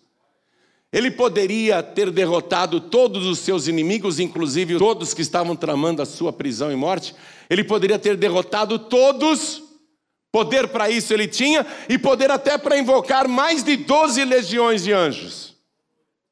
Ele 0.92 1.11
poderia 1.11 1.83
ter 1.83 2.11
derrotado 2.11 2.81
todos 2.81 3.27
os 3.27 3.38
seus 3.40 3.66
inimigos, 3.66 4.18
inclusive 4.18 4.79
todos 4.79 5.12
que 5.12 5.22
estavam 5.22 5.55
tramando 5.55 6.01
a 6.01 6.07
sua 6.07 6.33
prisão 6.33 6.72
e 6.72 6.77
morte. 6.77 7.14
Ele 7.51 7.62
poderia 7.62 7.98
ter 7.98 8.16
derrotado 8.16 8.79
todos. 8.79 9.62
Poder 10.31 10.68
para 10.68 10.90
isso 10.90 11.14
ele 11.14 11.27
tinha, 11.27 11.66
e 11.88 11.98
poder 11.98 12.31
até 12.31 12.59
para 12.59 12.79
invocar 12.79 13.27
mais 13.27 13.64
de 13.64 13.77
doze 13.79 14.24
legiões 14.24 14.85
de 14.85 14.92
anjos. 14.92 15.57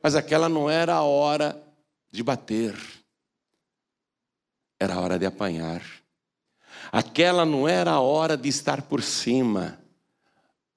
Mas 0.03 0.15
aquela 0.15 0.51
não 0.51 0.69
era 0.69 0.95
a 0.95 1.03
hora 1.03 1.61
de 2.13 2.23
bater 2.23 2.75
era 4.79 4.95
a 4.95 5.01
hora 5.01 5.19
de 5.19 5.27
apanhar. 5.27 5.83
Aquela 6.93 7.45
não 7.45 7.67
era 7.67 7.93
a 7.93 8.01
hora 8.01 8.37
de 8.37 8.49
estar 8.49 8.83
por 8.83 9.03
cima, 9.03 9.79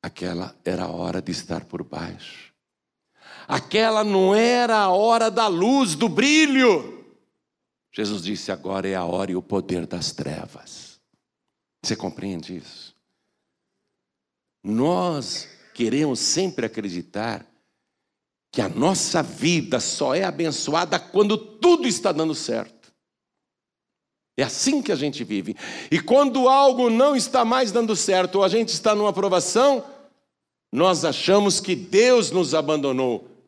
aquela 0.02 0.56
era 0.66 0.84
a 0.84 0.90
hora 0.90 1.22
de 1.22 1.32
estar 1.32 1.66
por 1.66 1.84
baixo. 1.84 2.49
Aquela 3.50 4.04
não 4.04 4.36
era 4.36 4.78
a 4.78 4.90
hora 4.90 5.32
da 5.32 5.48
luz, 5.48 5.96
do 5.96 6.08
brilho. 6.08 7.04
Jesus 7.92 8.22
disse: 8.22 8.52
agora 8.52 8.88
é 8.88 8.94
a 8.94 9.04
hora 9.04 9.32
e 9.32 9.36
o 9.36 9.42
poder 9.42 9.88
das 9.88 10.12
trevas. 10.12 11.02
Você 11.84 11.96
compreende 11.96 12.58
isso? 12.58 12.96
Nós 14.64 15.48
queremos 15.74 16.20
sempre 16.20 16.68
acreditar 16.68 17.44
que 18.52 18.62
a 18.62 18.70
nossa 18.70 19.24
vida 19.24 19.80
só 19.80 20.14
é 20.14 20.24
abençoada 20.24 21.00
quando 21.00 21.36
tudo 21.36 21.88
está 21.88 22.12
dando 22.12 22.36
certo. 22.36 22.94
É 24.38 24.44
assim 24.44 24.80
que 24.80 24.92
a 24.92 24.96
gente 24.96 25.24
vive. 25.24 25.56
E 25.90 26.00
quando 26.00 26.48
algo 26.48 26.88
não 26.88 27.16
está 27.16 27.44
mais 27.44 27.72
dando 27.72 27.96
certo, 27.96 28.36
ou 28.36 28.44
a 28.44 28.48
gente 28.48 28.70
está 28.70 28.94
numa 28.94 29.10
aprovação, 29.10 29.84
nós 30.72 31.04
achamos 31.04 31.60
que 31.60 31.76
Deus 31.76 32.30
nos 32.30 32.54
abandonou. 32.54 33.39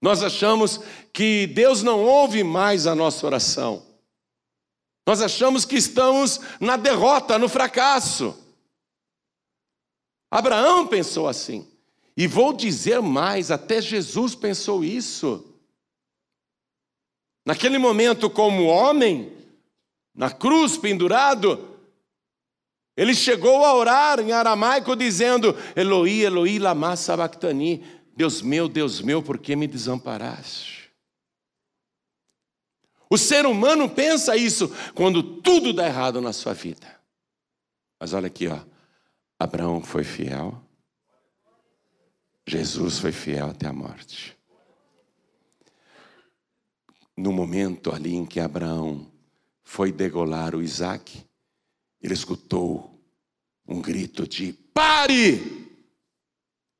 Nós 0.00 0.22
achamos 0.22 0.80
que 1.12 1.46
Deus 1.46 1.82
não 1.82 2.02
ouve 2.04 2.44
mais 2.44 2.86
a 2.86 2.94
nossa 2.94 3.26
oração. 3.26 3.84
Nós 5.06 5.22
achamos 5.22 5.64
que 5.64 5.76
estamos 5.76 6.40
na 6.60 6.76
derrota, 6.76 7.38
no 7.38 7.48
fracasso. 7.48 8.36
Abraão 10.30 10.86
pensou 10.86 11.28
assim. 11.28 11.66
E 12.16 12.26
vou 12.26 12.52
dizer 12.52 13.00
mais, 13.00 13.50
até 13.50 13.80
Jesus 13.80 14.34
pensou 14.34 14.82
isso. 14.82 15.44
Naquele 17.44 17.78
momento, 17.78 18.28
como 18.28 18.66
homem, 18.66 19.32
na 20.14 20.30
cruz 20.30 20.76
pendurado, 20.76 21.76
ele 22.96 23.14
chegou 23.14 23.64
a 23.64 23.74
orar 23.74 24.18
em 24.18 24.32
aramaico 24.32 24.96
dizendo: 24.96 25.54
Eloi, 25.76 26.22
Eloi, 26.22 26.58
lama 26.58 26.96
sabachthani. 26.96 27.84
Deus 28.16 28.40
meu, 28.40 28.66
Deus 28.66 29.02
meu, 29.02 29.22
por 29.22 29.36
que 29.38 29.54
me 29.54 29.66
desamparaste? 29.66 30.90
O 33.10 33.18
ser 33.18 33.44
humano 33.44 33.90
pensa 33.90 34.34
isso 34.36 34.70
quando 34.94 35.22
tudo 35.22 35.72
dá 35.72 35.86
errado 35.86 36.20
na 36.20 36.32
sua 36.32 36.54
vida. 36.54 36.98
Mas 38.00 38.14
olha 38.14 38.26
aqui, 38.26 38.48
ó. 38.48 38.58
Abraão 39.38 39.82
foi 39.82 40.02
fiel. 40.02 40.60
Jesus 42.46 42.98
foi 42.98 43.12
fiel 43.12 43.50
até 43.50 43.68
a 43.68 43.72
morte. 43.72 44.36
No 47.14 47.32
momento 47.32 47.92
ali 47.92 48.14
em 48.14 48.24
que 48.24 48.40
Abraão 48.40 49.10
foi 49.62 49.92
degolar 49.92 50.54
o 50.54 50.62
Isaac, 50.62 51.24
ele 52.00 52.14
escutou 52.14 52.98
um 53.68 53.80
grito 53.80 54.26
de: 54.26 54.52
pare! 54.52 55.66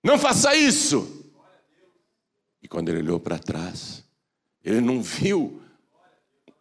Não 0.02 0.18
faça 0.18 0.56
isso! 0.56 1.25
E 2.66 2.68
quando 2.68 2.88
ele 2.88 2.98
olhou 2.98 3.20
para 3.20 3.38
trás, 3.38 4.02
ele 4.64 4.80
não 4.80 5.00
viu 5.00 5.62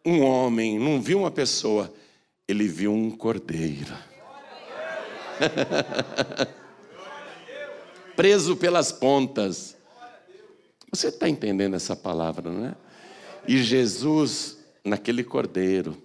um 0.04 0.22
homem, 0.22 0.78
não 0.78 1.02
viu 1.02 1.18
uma 1.18 1.32
pessoa, 1.32 1.92
ele 2.46 2.68
viu 2.68 2.92
um 2.92 3.10
cordeiro. 3.10 3.92
Preso 8.14 8.56
pelas 8.56 8.92
pontas. 8.92 9.76
Você 10.92 11.08
está 11.08 11.28
entendendo 11.28 11.74
essa 11.74 11.96
palavra, 11.96 12.52
não 12.52 12.66
é? 12.66 12.76
E 13.48 13.60
Jesus, 13.60 14.58
naquele 14.84 15.24
cordeiro, 15.24 16.00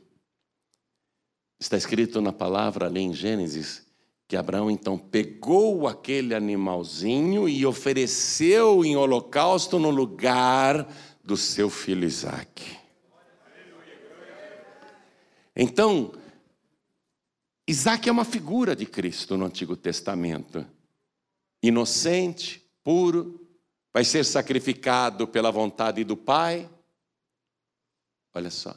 Está 1.62 1.78
escrito 1.78 2.20
na 2.22 2.34
palavra 2.34 2.88
ali 2.88 3.02
em 3.02 3.14
Gênesis 3.14 3.86
que 4.32 4.38
Abraão 4.38 4.72
então 4.72 4.98
pegou 4.98 5.90
aquele 5.90 6.34
animalzinho 6.34 7.50
e 7.50 7.66
ofereceu 7.66 8.86
em 8.86 8.96
holocausto 8.96 9.78
no 9.78 9.90
lugar 9.90 10.88
do 11.22 11.36
seu 11.36 11.70
filho 11.70 12.06
Isaac. 12.06 12.78
Então, 15.54 16.14
Isaac 17.68 18.08
é 18.08 18.12
uma 18.14 18.24
figura 18.24 18.74
de 18.74 18.86
Cristo 18.86 19.36
no 19.36 19.44
Antigo 19.44 19.76
Testamento. 19.76 20.66
Inocente, 21.62 22.66
puro, 22.86 23.46
vai 23.94 24.06
ser 24.06 24.24
sacrificado 24.24 25.28
pela 25.28 25.52
vontade 25.52 26.06
do 26.06 26.16
Pai. 26.16 26.70
Olha 28.34 28.50
só 28.50 28.74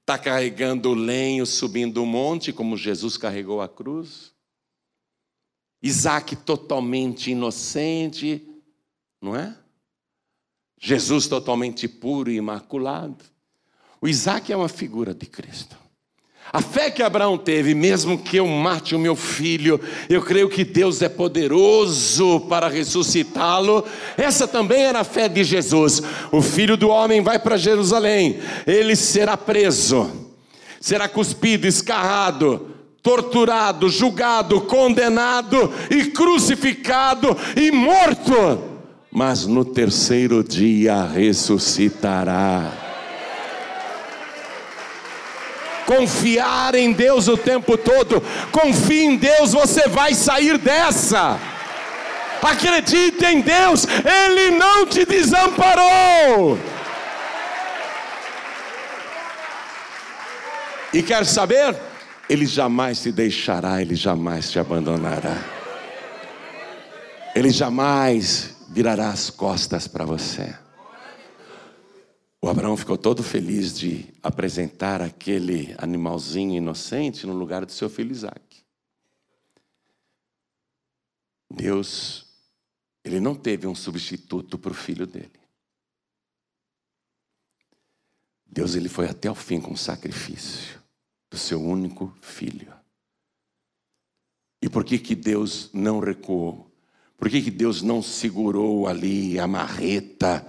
está 0.00 0.18
carregando 0.18 0.92
lenho, 0.92 1.46
subindo 1.46 2.02
o 2.02 2.06
monte, 2.06 2.52
como 2.52 2.76
Jesus 2.76 3.16
carregou 3.16 3.62
a 3.62 3.68
cruz. 3.68 4.33
Isaac 5.84 6.34
totalmente 6.36 7.30
inocente, 7.30 8.42
não 9.20 9.36
é? 9.36 9.54
Jesus 10.80 11.26
totalmente 11.26 11.86
puro 11.86 12.30
e 12.30 12.36
imaculado. 12.36 13.22
O 14.00 14.08
Isaac 14.08 14.50
é 14.50 14.56
uma 14.56 14.68
figura 14.68 15.14
de 15.14 15.26
Cristo. 15.26 15.76
A 16.50 16.62
fé 16.62 16.90
que 16.90 17.02
Abraão 17.02 17.36
teve, 17.36 17.74
mesmo 17.74 18.16
que 18.16 18.38
eu 18.38 18.46
mate 18.46 18.94
o 18.94 18.98
meu 18.98 19.14
filho, 19.14 19.78
eu 20.08 20.22
creio 20.22 20.48
que 20.48 20.64
Deus 20.64 21.02
é 21.02 21.08
poderoso 21.08 22.40
para 22.48 22.68
ressuscitá-lo. 22.68 23.84
Essa 24.16 24.48
também 24.48 24.84
era 24.84 25.00
a 25.00 25.04
fé 25.04 25.28
de 25.28 25.44
Jesus. 25.44 26.00
O 26.32 26.40
filho 26.40 26.78
do 26.78 26.88
homem 26.88 27.22
vai 27.22 27.38
para 27.38 27.58
Jerusalém, 27.58 28.40
ele 28.66 28.96
será 28.96 29.36
preso, 29.36 30.10
será 30.80 31.08
cuspido, 31.08 31.66
escarrado, 31.66 32.73
torturado, 33.04 33.90
julgado, 33.90 34.62
condenado 34.62 35.70
e 35.90 36.06
crucificado 36.06 37.36
e 37.54 37.70
morto, 37.70 38.80
mas 39.12 39.44
no 39.44 39.62
terceiro 39.62 40.42
dia 40.42 41.04
ressuscitará. 41.04 42.72
Confiar 45.84 46.74
em 46.74 46.92
Deus 46.92 47.28
o 47.28 47.36
tempo 47.36 47.76
todo, 47.76 48.22
confie 48.50 49.04
em 49.04 49.16
Deus, 49.16 49.52
você 49.52 49.86
vai 49.86 50.14
sair 50.14 50.56
dessa. 50.56 51.38
Acredite 52.42 53.22
em 53.26 53.42
Deus, 53.42 53.86
Ele 53.86 54.56
não 54.56 54.86
te 54.86 55.04
desamparou. 55.04 56.58
E 60.90 61.02
quer 61.02 61.26
saber? 61.26 61.93
Ele 62.28 62.46
jamais 62.46 63.02
te 63.02 63.12
deixará, 63.12 63.82
ele 63.82 63.94
jamais 63.94 64.50
te 64.50 64.58
abandonará. 64.58 65.36
Ele 67.34 67.50
jamais 67.50 68.56
virará 68.70 69.10
as 69.10 69.28
costas 69.28 69.86
para 69.86 70.06
você. 70.06 70.56
O 72.40 72.48
Abraão 72.48 72.76
ficou 72.76 72.96
todo 72.96 73.22
feliz 73.22 73.76
de 73.78 74.06
apresentar 74.22 75.02
aquele 75.02 75.74
animalzinho 75.78 76.56
inocente 76.56 77.26
no 77.26 77.34
lugar 77.34 77.66
do 77.66 77.72
seu 77.72 77.90
filho 77.90 78.12
Isaac. 78.12 78.64
Deus, 81.50 82.26
ele 83.04 83.20
não 83.20 83.34
teve 83.34 83.66
um 83.66 83.74
substituto 83.74 84.58
para 84.58 84.72
o 84.72 84.74
filho 84.74 85.06
dele. 85.06 85.30
Deus, 88.46 88.74
ele 88.74 88.88
foi 88.88 89.08
até 89.08 89.30
o 89.30 89.34
fim 89.34 89.60
com 89.60 89.76
sacrifício 89.76 90.83
do 91.34 91.38
seu 91.38 91.60
único 91.60 92.16
filho. 92.20 92.72
E 94.62 94.68
por 94.68 94.84
que 94.84 95.00
que 95.00 95.16
Deus 95.16 95.68
não 95.72 95.98
recuou? 95.98 96.70
Por 97.18 97.28
que 97.28 97.42
que 97.42 97.50
Deus 97.50 97.82
não 97.82 98.00
segurou 98.00 98.86
ali 98.86 99.36
a 99.36 99.46
marreta 99.48 100.46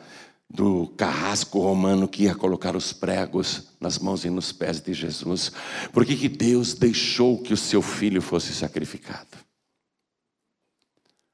do 0.47 0.87
carrasco 0.89 1.59
romano 1.59 2.07
que 2.07 2.25
ia 2.25 2.35
colocar 2.35 2.75
os 2.75 2.93
pregos 2.93 3.69
nas 3.79 3.97
mãos 3.97 4.25
e 4.25 4.29
nos 4.29 4.51
pés 4.51 4.79
de 4.79 4.93
Jesus? 4.93 5.51
Por 5.91 6.05
que 6.05 6.15
que 6.15 6.29
Deus 6.29 6.75
deixou 6.75 7.41
que 7.41 7.51
o 7.51 7.57
seu 7.57 7.81
filho 7.81 8.21
fosse 8.21 8.53
sacrificado? 8.53 9.37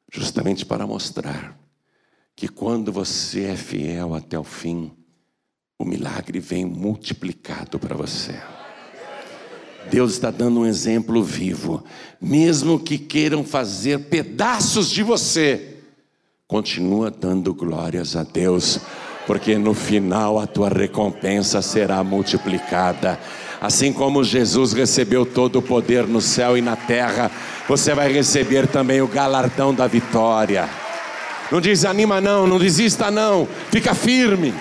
Justamente 0.09 0.65
para 0.65 0.87
mostrar 0.87 1.59
que 2.37 2.47
quando 2.47 2.89
você 2.89 3.47
é 3.47 3.57
fiel 3.57 4.15
até 4.15 4.39
o 4.39 4.45
fim, 4.45 4.91
o 5.77 5.83
milagre 5.83 6.39
vem 6.39 6.63
multiplicado 6.63 7.77
para 7.77 7.95
você. 7.95 8.60
Deus 9.89 10.13
está 10.13 10.31
dando 10.31 10.61
um 10.61 10.65
exemplo 10.65 11.23
vivo. 11.23 11.83
Mesmo 12.21 12.79
que 12.79 12.97
queiram 12.97 13.43
fazer 13.43 13.99
pedaços 13.99 14.89
de 14.89 15.03
você, 15.03 15.77
continua 16.47 17.09
dando 17.09 17.53
glórias 17.53 18.15
a 18.15 18.23
Deus, 18.23 18.79
porque 19.25 19.57
no 19.57 19.73
final 19.73 20.39
a 20.39 20.45
tua 20.45 20.69
recompensa 20.69 21.61
será 21.61 22.03
multiplicada. 22.03 23.19
Assim 23.59 23.93
como 23.93 24.23
Jesus 24.23 24.73
recebeu 24.73 25.25
todo 25.25 25.59
o 25.59 25.61
poder 25.61 26.07
no 26.07 26.19
céu 26.19 26.57
e 26.57 26.61
na 26.61 26.75
terra, 26.75 27.31
você 27.67 27.93
vai 27.93 28.11
receber 28.11 28.67
também 28.67 29.01
o 29.01 29.07
galardão 29.07 29.73
da 29.73 29.87
vitória. 29.87 30.69
Não 31.51 31.61
desanima, 31.61 32.21
não, 32.21 32.47
não 32.47 32.57
desista, 32.57 33.11
não, 33.11 33.47
fica 33.69 33.93
firme. 33.93 34.53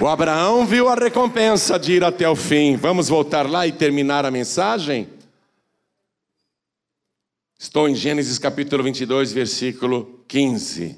O 0.00 0.06
Abraão 0.06 0.64
viu 0.64 0.88
a 0.88 0.94
recompensa 0.94 1.76
de 1.76 1.94
ir 1.94 2.04
até 2.04 2.28
o 2.28 2.36
fim. 2.36 2.76
Vamos 2.76 3.08
voltar 3.08 3.50
lá 3.50 3.66
e 3.66 3.72
terminar 3.72 4.24
a 4.24 4.30
mensagem? 4.30 5.08
Estou 7.58 7.88
em 7.88 7.96
Gênesis 7.96 8.38
capítulo 8.38 8.84
22, 8.84 9.32
versículo 9.32 10.22
15. 10.28 10.96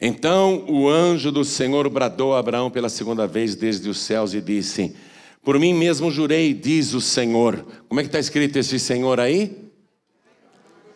Então 0.00 0.64
o 0.68 0.88
anjo 0.88 1.32
do 1.32 1.44
Senhor 1.44 1.88
bradou 1.90 2.36
a 2.36 2.38
Abraão 2.38 2.70
pela 2.70 2.88
segunda 2.88 3.26
vez 3.26 3.56
desde 3.56 3.88
os 3.88 3.98
céus 3.98 4.32
e 4.32 4.40
disse: 4.40 4.94
Por 5.42 5.58
mim 5.58 5.74
mesmo 5.74 6.12
jurei, 6.12 6.54
diz 6.54 6.94
o 6.94 7.00
Senhor. 7.00 7.66
Como 7.88 7.98
é 7.98 8.04
que 8.04 8.10
está 8.10 8.20
escrito 8.20 8.60
esse 8.60 8.78
Senhor 8.78 9.18
aí? 9.18 9.72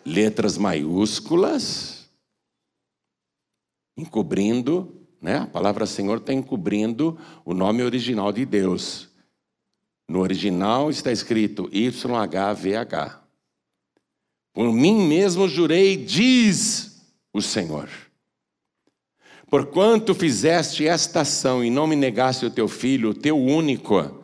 Letras 0.05 0.57
maiúsculas, 0.57 2.09
encobrindo 3.97 4.98
né? 5.21 5.37
A 5.37 5.47
palavra 5.47 5.85
Senhor 5.85 6.17
está 6.17 6.33
encobrindo 6.33 7.17
o 7.43 7.53
nome 7.53 7.83
original 7.83 8.31
de 8.31 8.45
Deus. 8.45 9.09
No 10.07 10.19
original 10.19 10.89
está 10.89 11.11
escrito 11.11 11.69
YHVH. 11.71 13.19
Por 14.53 14.73
mim 14.73 15.07
mesmo 15.07 15.47
jurei, 15.47 15.95
diz 15.95 17.01
o 17.33 17.41
Senhor. 17.41 17.89
Porquanto 19.49 20.13
fizeste 20.13 20.87
esta 20.87 21.21
ação 21.21 21.63
e 21.63 21.69
não 21.69 21.87
me 21.87 21.95
negaste 21.95 22.45
o 22.45 22.51
teu 22.51 22.67
filho, 22.67 23.09
o 23.09 23.13
teu 23.13 23.37
único, 23.37 24.18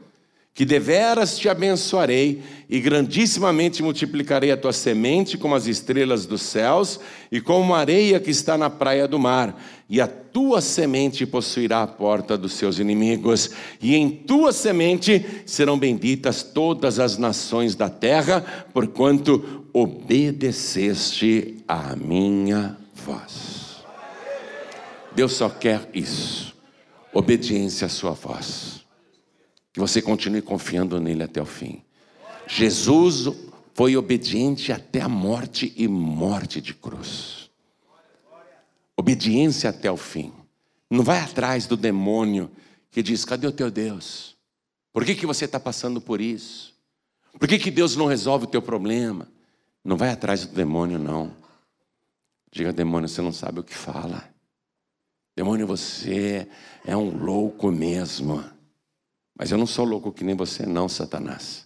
que 0.55 0.63
deveras 0.63 1.37
te 1.37 1.49
abençoarei 1.49 2.41
e 2.69 2.79
grandissimamente 2.79 3.83
multiplicarei 3.83 4.51
a 4.51 4.57
tua 4.57 4.71
semente 4.71 5.37
como 5.37 5.53
as 5.53 5.67
estrelas 5.67 6.25
dos 6.25 6.43
céus 6.43 6.97
e 7.29 7.41
como 7.41 7.75
a 7.75 7.79
areia 7.79 8.21
que 8.21 8.31
está 8.31 8.57
na 8.57 8.69
praia 8.69 9.05
do 9.05 9.19
mar, 9.19 9.61
e 9.89 9.99
a 9.99 10.07
tua 10.07 10.61
semente 10.61 11.25
possuirá 11.25 11.83
a 11.83 11.87
porta 11.87 12.37
dos 12.37 12.53
seus 12.53 12.79
inimigos, 12.79 13.51
e 13.81 13.95
em 13.95 14.09
tua 14.09 14.53
semente 14.53 15.43
serão 15.45 15.77
benditas 15.77 16.41
todas 16.41 16.99
as 16.99 17.17
nações 17.17 17.75
da 17.75 17.89
terra, 17.89 18.65
porquanto 18.73 19.65
obedeceste 19.73 21.57
à 21.67 21.97
minha 21.97 22.77
voz. 22.93 23.83
Deus 25.13 25.33
só 25.33 25.49
quer 25.49 25.89
isso, 25.93 26.55
obediência 27.13 27.87
à 27.87 27.89
sua 27.89 28.11
voz. 28.11 28.84
Que 29.75 29.79
você 29.81 30.01
continue 30.01 30.41
confiando 30.41 31.01
nele 31.01 31.21
até 31.21 31.41
o 31.41 31.45
fim. 31.45 31.83
Jesus 32.47 33.27
foi 33.73 33.97
obediente 33.97 34.71
até 34.71 35.01
a 35.01 35.09
morte 35.09 35.73
e 35.75 35.85
morte 35.85 36.61
de 36.61 36.73
cruz. 36.73 37.49
Obediência 38.95 39.69
até 39.69 39.91
o 39.91 39.97
fim. 39.97 40.31
Não 40.89 41.03
vai 41.03 41.19
atrás 41.19 41.67
do 41.67 41.75
demônio 41.75 42.49
que 42.89 43.03
diz: 43.03 43.25
cadê 43.25 43.47
o 43.47 43.51
teu 43.51 43.69
Deus? 43.69 44.37
Por 44.93 45.03
que, 45.03 45.13
que 45.13 45.25
você 45.25 45.43
está 45.43 45.59
passando 45.59 45.99
por 45.99 46.21
isso? 46.21 46.73
Por 47.37 47.45
que, 47.45 47.59
que 47.59 47.69
Deus 47.69 47.97
não 47.97 48.05
resolve 48.05 48.45
o 48.45 48.49
teu 48.49 48.61
problema? 48.61 49.27
Não 49.83 49.97
vai 49.97 50.07
atrás 50.07 50.45
do 50.45 50.55
demônio, 50.55 50.97
não. 50.97 51.35
Diga, 52.49 52.71
demônio, 52.71 53.09
você 53.09 53.21
não 53.21 53.33
sabe 53.33 53.59
o 53.59 53.63
que 53.63 53.75
fala. 53.75 54.23
Demônio, 55.35 55.67
você 55.67 56.47
é 56.85 56.95
um 56.95 57.09
louco 57.09 57.69
mesmo. 57.69 58.54
Mas 59.37 59.51
eu 59.51 59.57
não 59.57 59.65
sou 59.65 59.85
louco 59.85 60.11
que 60.11 60.23
nem 60.23 60.35
você, 60.35 60.65
não, 60.65 60.87
Satanás. 60.87 61.65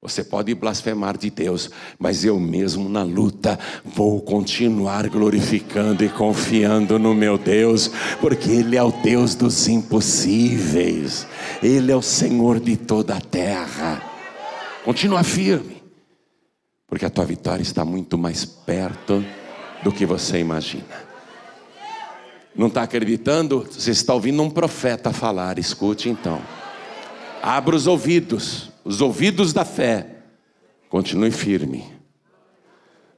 Você 0.00 0.22
pode 0.22 0.54
blasfemar 0.54 1.18
de 1.18 1.28
Deus, 1.28 1.70
mas 1.98 2.24
eu 2.24 2.38
mesmo 2.38 2.88
na 2.88 3.02
luta 3.02 3.58
vou 3.84 4.20
continuar 4.20 5.08
glorificando 5.08 6.04
e 6.04 6.08
confiando 6.08 7.00
no 7.00 7.12
meu 7.12 7.36
Deus, 7.36 7.90
porque 8.20 8.48
Ele 8.48 8.76
é 8.76 8.82
o 8.82 8.92
Deus 8.92 9.34
dos 9.34 9.66
impossíveis, 9.66 11.26
Ele 11.60 11.90
é 11.90 11.96
o 11.96 12.02
Senhor 12.02 12.60
de 12.60 12.76
toda 12.76 13.16
a 13.16 13.20
terra. 13.20 14.00
Continua 14.84 15.24
firme, 15.24 15.82
porque 16.86 17.04
a 17.04 17.10
tua 17.10 17.24
vitória 17.24 17.62
está 17.62 17.84
muito 17.84 18.16
mais 18.16 18.44
perto 18.44 19.24
do 19.82 19.90
que 19.90 20.06
você 20.06 20.38
imagina. 20.38 21.08
Não 22.54 22.68
está 22.68 22.82
acreditando? 22.82 23.66
Você 23.68 23.90
está 23.90 24.14
ouvindo 24.14 24.40
um 24.44 24.50
profeta 24.50 25.12
falar, 25.12 25.58
escute 25.58 26.08
então. 26.08 26.40
Abra 27.42 27.76
os 27.76 27.86
ouvidos, 27.86 28.70
os 28.84 29.00
ouvidos 29.00 29.52
da 29.52 29.64
fé. 29.64 30.06
Continue 30.88 31.30
firme. 31.30 31.84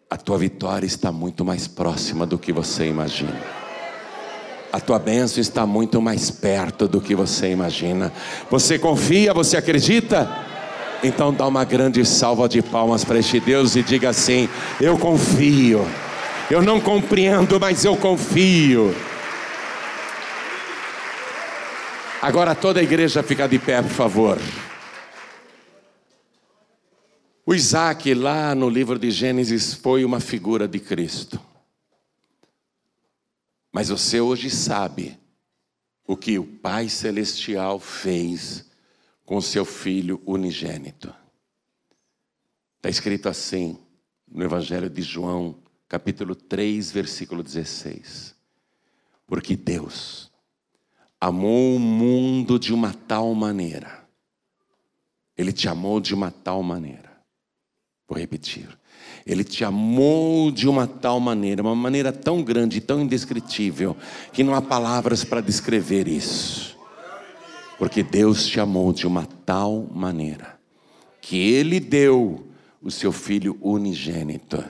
A 0.08 0.16
tua 0.16 0.36
vitória 0.38 0.86
está 0.86 1.12
muito 1.12 1.44
mais 1.44 1.68
próxima 1.68 2.26
do 2.26 2.38
que 2.38 2.52
você 2.52 2.86
imagina. 2.86 3.40
A 4.72 4.80
tua 4.80 4.98
bênção 4.98 5.40
está 5.40 5.66
muito 5.66 6.00
mais 6.02 6.30
perto 6.30 6.86
do 6.86 7.00
que 7.00 7.14
você 7.14 7.50
imagina. 7.50 8.12
Você 8.50 8.78
confia, 8.78 9.32
você 9.32 9.56
acredita? 9.56 10.28
Então 11.02 11.32
dá 11.32 11.46
uma 11.46 11.64
grande 11.64 12.04
salva 12.04 12.48
de 12.48 12.60
palmas 12.60 13.04
para 13.04 13.18
este 13.18 13.40
Deus 13.40 13.74
e 13.74 13.82
diga 13.82 14.10
assim: 14.10 14.48
Eu 14.80 14.98
confio. 14.98 15.86
Eu 16.50 16.60
não 16.60 16.80
compreendo, 16.80 17.58
mas 17.60 17.84
eu 17.84 17.96
confio. 17.96 18.94
Agora 22.22 22.54
toda 22.54 22.80
a 22.80 22.82
igreja 22.82 23.22
fica 23.22 23.48
de 23.48 23.58
pé, 23.58 23.80
por 23.80 23.92
favor. 23.92 24.38
O 27.46 27.54
Isaac, 27.54 28.12
lá 28.12 28.54
no 28.54 28.68
livro 28.68 28.98
de 28.98 29.10
Gênesis, 29.10 29.72
foi 29.72 30.04
uma 30.04 30.20
figura 30.20 30.68
de 30.68 30.78
Cristo. 30.78 31.40
Mas 33.72 33.88
você 33.88 34.20
hoje 34.20 34.50
sabe 34.50 35.18
o 36.06 36.14
que 36.14 36.38
o 36.38 36.44
Pai 36.44 36.90
Celestial 36.90 37.80
fez 37.80 38.70
com 39.24 39.40
seu 39.40 39.64
filho 39.64 40.20
unigênito. 40.26 41.14
Está 42.76 42.90
escrito 42.90 43.30
assim 43.30 43.78
no 44.28 44.44
Evangelho 44.44 44.90
de 44.90 45.00
João, 45.00 45.56
capítulo 45.88 46.34
3, 46.34 46.92
versículo 46.92 47.42
16. 47.42 48.34
Porque 49.26 49.56
Deus 49.56 50.29
amou 51.20 51.76
o 51.76 51.78
mundo 51.78 52.58
de 52.58 52.72
uma 52.72 52.94
tal 52.94 53.34
maneira, 53.34 54.08
Ele 55.36 55.52
te 55.52 55.68
amou 55.68 56.00
de 56.00 56.14
uma 56.14 56.30
tal 56.30 56.62
maneira. 56.62 57.10
Vou 58.08 58.18
repetir. 58.18 58.68
Ele 59.26 59.44
te 59.44 59.64
amou 59.64 60.50
de 60.50 60.68
uma 60.68 60.86
tal 60.86 61.20
maneira, 61.20 61.62
uma 61.62 61.76
maneira 61.76 62.12
tão 62.12 62.42
grande, 62.42 62.80
tão 62.80 63.00
indescritível, 63.00 63.96
que 64.32 64.42
não 64.42 64.54
há 64.54 64.62
palavras 64.62 65.22
para 65.22 65.40
descrever 65.40 66.08
isso. 66.08 66.76
Porque 67.78 68.02
Deus 68.02 68.46
te 68.46 68.58
amou 68.58 68.92
de 68.92 69.06
uma 69.06 69.26
tal 69.46 69.86
maneira, 69.92 70.58
que 71.20 71.38
Ele 71.38 71.78
deu 71.78 72.48
o 72.82 72.90
seu 72.90 73.12
Filho 73.12 73.58
unigênito, 73.60 74.62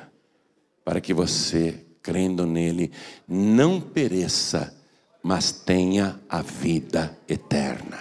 para 0.85 1.01
que 1.01 1.15
você, 1.15 1.87
crendo 2.03 2.45
nele, 2.45 2.91
não 3.27 3.81
pereça, 3.81 4.75
mas 5.23 5.53
tenha 5.53 6.19
a 6.29 6.43
vida 6.43 7.17
eterna. 7.29 7.99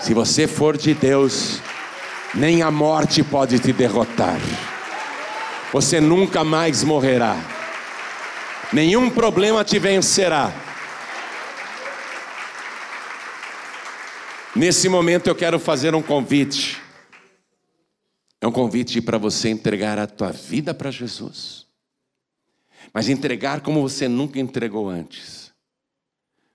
Se 0.00 0.14
você 0.14 0.46
for 0.46 0.76
de 0.76 0.94
Deus, 0.94 1.60
nem 2.34 2.62
a 2.62 2.70
morte 2.70 3.22
pode 3.22 3.58
te 3.58 3.72
derrotar. 3.72 4.40
Você 5.72 6.00
nunca 6.00 6.42
mais 6.42 6.82
morrerá. 6.82 7.36
Nenhum 8.72 9.10
problema 9.10 9.64
te 9.64 9.78
vencerá. 9.78 10.52
Nesse 14.56 14.88
momento 14.88 15.28
eu 15.28 15.34
quero 15.34 15.58
fazer 15.58 15.94
um 15.94 16.02
convite. 16.02 16.80
É 18.40 18.46
um 18.46 18.52
convite 18.52 19.00
para 19.00 19.18
você 19.18 19.48
entregar 19.50 19.98
a 19.98 20.06
tua 20.06 20.32
vida 20.32 20.74
para 20.74 20.90
Jesus. 20.90 21.66
Mas 22.92 23.08
entregar 23.08 23.60
como 23.60 23.82
você 23.82 24.08
nunca 24.08 24.38
entregou 24.38 24.88
antes. 24.88 25.52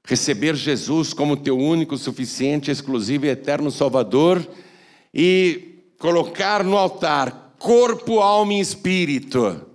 Receber 0.05 0.55
Jesus 0.55 1.13
como 1.13 1.37
teu 1.37 1.57
único, 1.57 1.97
suficiente, 1.97 2.71
exclusivo 2.71 3.25
e 3.25 3.29
eterno 3.29 3.69
Salvador 3.69 4.47
e 5.13 5.83
colocar 5.99 6.63
no 6.63 6.77
altar 6.77 7.55
corpo, 7.59 8.19
alma 8.19 8.53
e 8.53 8.59
espírito. 8.59 9.65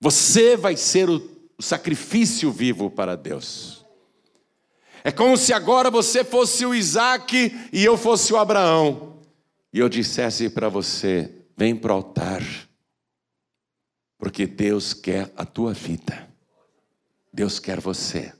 Você 0.00 0.56
vai 0.56 0.76
ser 0.76 1.08
o 1.08 1.22
sacrifício 1.58 2.52
vivo 2.52 2.90
para 2.90 3.16
Deus. 3.16 3.84
É 5.02 5.10
como 5.10 5.36
se 5.36 5.52
agora 5.52 5.90
você 5.90 6.24
fosse 6.24 6.66
o 6.66 6.74
Isaac 6.74 7.56
e 7.72 7.84
eu 7.84 7.96
fosse 7.96 8.32
o 8.32 8.36
Abraão 8.36 9.18
e 9.72 9.78
eu 9.78 9.88
dissesse 9.88 10.50
para 10.50 10.68
você: 10.68 11.30
vem 11.56 11.74
para 11.74 11.92
o 11.92 11.96
altar, 11.96 12.42
porque 14.18 14.46
Deus 14.46 14.92
quer 14.92 15.32
a 15.36 15.44
tua 15.44 15.72
vida, 15.72 16.28
Deus 17.32 17.58
quer 17.58 17.80
você. 17.80 18.32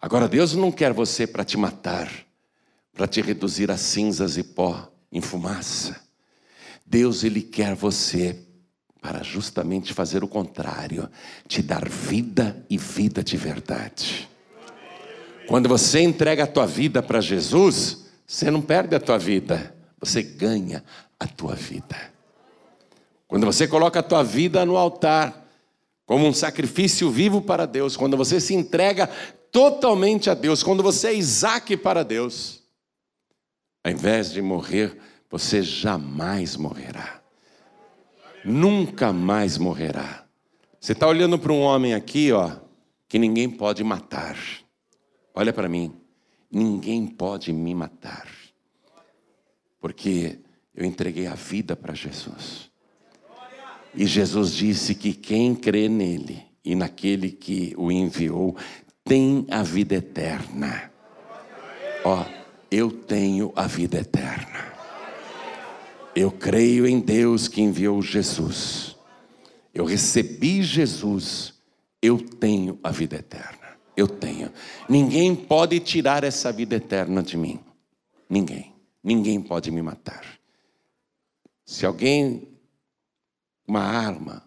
Agora, 0.00 0.28
Deus 0.28 0.54
não 0.54 0.72
quer 0.72 0.92
você 0.92 1.26
para 1.26 1.44
te 1.44 1.56
matar, 1.56 2.10
para 2.94 3.06
te 3.06 3.20
reduzir 3.20 3.70
a 3.70 3.76
cinzas 3.76 4.36
e 4.38 4.42
pó, 4.42 4.90
em 5.12 5.20
fumaça. 5.20 6.00
Deus, 6.86 7.24
Ele 7.24 7.42
quer 7.42 7.74
você 7.74 8.38
para 9.00 9.22
justamente 9.22 9.92
fazer 9.92 10.22
o 10.22 10.28
contrário, 10.28 11.08
te 11.48 11.62
dar 11.62 11.88
vida 11.88 12.64
e 12.68 12.76
vida 12.78 13.22
de 13.22 13.36
verdade. 13.36 14.28
Quando 15.46 15.68
você 15.68 16.00
entrega 16.00 16.44
a 16.44 16.46
tua 16.46 16.66
vida 16.66 17.02
para 17.02 17.20
Jesus, 17.20 18.06
você 18.26 18.50
não 18.50 18.62
perde 18.62 18.94
a 18.94 19.00
tua 19.00 19.18
vida, 19.18 19.74
você 19.98 20.22
ganha 20.22 20.84
a 21.18 21.26
tua 21.26 21.54
vida. 21.54 22.09
Quando 23.30 23.46
você 23.46 23.66
coloca 23.66 24.00
a 24.00 24.02
tua 24.02 24.22
vida 24.22 24.66
no 24.66 24.76
altar, 24.76 25.46
como 26.04 26.26
um 26.26 26.34
sacrifício 26.34 27.10
vivo 27.10 27.40
para 27.40 27.64
Deus, 27.64 27.96
quando 27.96 28.14
você 28.14 28.38
se 28.38 28.52
entrega 28.52 29.06
totalmente 29.50 30.28
a 30.28 30.34
Deus, 30.34 30.62
quando 30.62 30.82
você 30.82 31.08
é 31.08 31.14
Isaac 31.14 31.74
para 31.78 32.02
Deus, 32.02 32.62
ao 33.82 33.90
invés 33.90 34.30
de 34.30 34.42
morrer, 34.42 34.98
você 35.30 35.62
jamais 35.62 36.56
morrerá. 36.56 37.22
Nunca 38.44 39.14
mais 39.14 39.56
morrerá. 39.56 40.26
Você 40.78 40.92
está 40.92 41.06
olhando 41.06 41.38
para 41.38 41.52
um 41.52 41.60
homem 41.62 41.94
aqui, 41.94 42.32
ó, 42.32 42.50
que 43.08 43.18
ninguém 43.18 43.48
pode 43.48 43.82
matar. 43.82 44.36
Olha 45.34 45.54
para 45.54 45.70
mim, 45.70 45.94
ninguém 46.50 47.06
pode 47.06 47.50
me 47.52 47.74
matar 47.74 48.26
porque 49.80 50.38
eu 50.74 50.84
entreguei 50.84 51.26
a 51.26 51.34
vida 51.34 51.74
para 51.74 51.94
Jesus. 51.94 52.69
E 53.94 54.06
Jesus 54.06 54.54
disse 54.54 54.94
que 54.94 55.12
quem 55.12 55.54
crê 55.54 55.88
nele 55.88 56.42
e 56.64 56.74
naquele 56.74 57.30
que 57.30 57.74
o 57.76 57.90
enviou 57.90 58.56
tem 59.04 59.46
a 59.50 59.62
vida 59.62 59.96
eterna. 59.96 60.90
Ó, 62.04 62.24
eu 62.70 62.90
tenho 62.90 63.52
a 63.56 63.66
vida 63.66 63.98
eterna. 63.98 64.72
Eu 66.14 66.30
creio 66.30 66.86
em 66.86 67.00
Deus 67.00 67.48
que 67.48 67.60
enviou 67.60 68.00
Jesus. 68.02 68.96
Eu 69.74 69.84
recebi 69.84 70.62
Jesus. 70.62 71.54
Eu 72.02 72.18
tenho 72.18 72.78
a 72.82 72.90
vida 72.90 73.16
eterna. 73.16 73.76
Eu 73.96 74.06
tenho. 74.06 74.50
Ninguém 74.88 75.34
pode 75.34 75.78
tirar 75.80 76.24
essa 76.24 76.52
vida 76.52 76.76
eterna 76.76 77.22
de 77.22 77.36
mim. 77.36 77.60
Ninguém. 78.28 78.72
Ninguém 79.02 79.40
pode 79.40 79.70
me 79.70 79.82
matar. 79.82 80.24
Se 81.64 81.86
alguém, 81.86 82.48
uma 83.70 83.82
arma, 83.84 84.42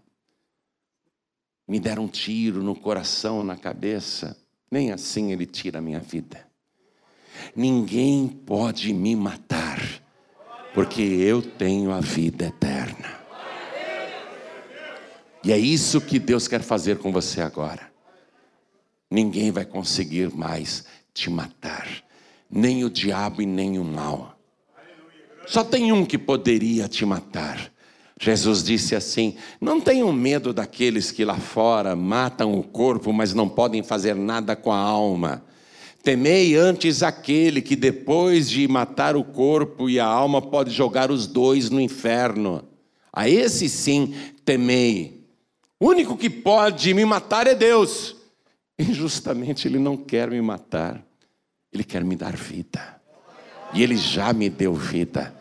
me 1.66 1.80
der 1.80 1.98
um 1.98 2.10
tiro 2.10 2.62
no 2.62 2.76
coração, 2.76 3.42
na 3.42 3.56
cabeça, 3.56 4.38
nem 4.70 4.92
assim 4.92 5.32
ele 5.32 5.46
tira 5.46 5.80
a 5.80 5.82
minha 5.82 6.02
vida. 6.02 6.46
Ninguém 7.56 8.28
pode 8.28 8.94
me 8.94 9.16
matar, 9.16 9.80
porque 10.74 11.02
eu 11.02 11.42
tenho 11.42 11.94
a 11.94 12.02
vida 12.02 12.48
eterna. 12.48 13.18
E 15.42 15.54
é 15.54 15.58
isso 15.58 16.02
que 16.02 16.20
Deus 16.20 16.46
quer 16.46 16.62
fazer 16.62 16.98
com 16.98 17.10
você 17.10 17.40
agora. 17.40 17.94
Ninguém 19.10 19.52
vai 19.52 19.64
conseguir 19.64 20.36
mais 20.36 20.84
te 21.14 21.30
matar, 21.30 21.88
nem 22.52 22.84
o 22.84 22.90
diabo 22.90 23.42
e 23.42 23.46
nem 23.46 23.80
o 23.80 23.86
mal. 23.86 24.38
Só 25.48 25.64
tem 25.64 25.94
um 25.94 26.06
que 26.06 26.18
poderia 26.18 26.90
te 26.90 27.06
matar. 27.06 27.73
Jesus 28.20 28.64
disse 28.64 28.96
assim: 28.96 29.36
Não 29.60 29.82
tenham 29.82 30.12
medo 30.14 30.54
daqueles 30.54 31.12
que 31.12 31.26
lá 31.26 31.38
fora 31.38 31.96
matam 31.96 32.58
o 32.58 32.64
corpo, 32.64 33.12
mas 33.12 33.34
não 33.34 33.50
podem 33.50 33.84
fazer 33.84 34.16
nada 34.16 34.56
com 34.56 34.72
a 34.72 34.78
alma. 34.78 35.44
Temei 36.04 36.56
antes 36.56 37.02
aquele 37.02 37.62
que 37.62 37.76
depois 37.76 38.50
de 38.50 38.68
matar 38.68 39.16
o 39.16 39.24
corpo 39.24 39.90
e 39.90 40.00
a 40.00 40.06
alma 40.06 40.42
pode 40.42 40.70
jogar 40.70 41.10
os 41.10 41.26
dois 41.26 41.70
no 41.70 41.80
inferno. 41.80 42.64
A 43.12 43.30
esse 43.30 43.70
sim 43.70 44.14
temei. 44.44 45.24
O 45.80 45.88
único 45.88 46.18
que 46.18 46.30
pode 46.30 46.94
me 46.94 47.06
matar 47.06 47.48
é 47.48 47.56
Deus. 47.56 48.18
E 48.78 48.92
justamente 48.92 49.68
Ele 49.68 49.80
não 49.80 49.96
quer 49.96 50.30
me 50.30 50.42
matar, 50.42 51.02
Ele 51.72 51.84
quer 51.84 52.04
me 52.04 52.16
dar 52.16 52.36
vida. 52.36 53.02
E 53.74 53.82
Ele 53.82 53.96
já 53.96 54.34
me 54.34 54.50
deu 54.50 54.74
vida. 54.74 55.34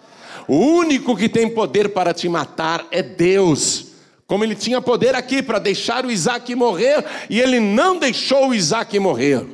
O 0.49 0.57
único 0.57 1.17
que 1.17 1.29
tem 1.29 1.49
poder 1.49 1.91
para 1.91 2.13
te 2.13 2.29
matar 2.29 2.87
é 2.91 3.03
Deus. 3.03 3.93
Como 4.27 4.45
ele 4.45 4.55
tinha 4.55 4.81
poder 4.81 5.15
aqui 5.15 5.43
para 5.43 5.59
deixar 5.59 6.07
o 6.07 6.11
Isaac 6.11 6.55
morrer, 6.55 7.05
e 7.29 7.41
ele 7.41 7.61
não 7.61 7.99
deixou 7.99 8.49
o 8.49 8.55
Isaac 8.55 8.99
morrer. 8.99 9.45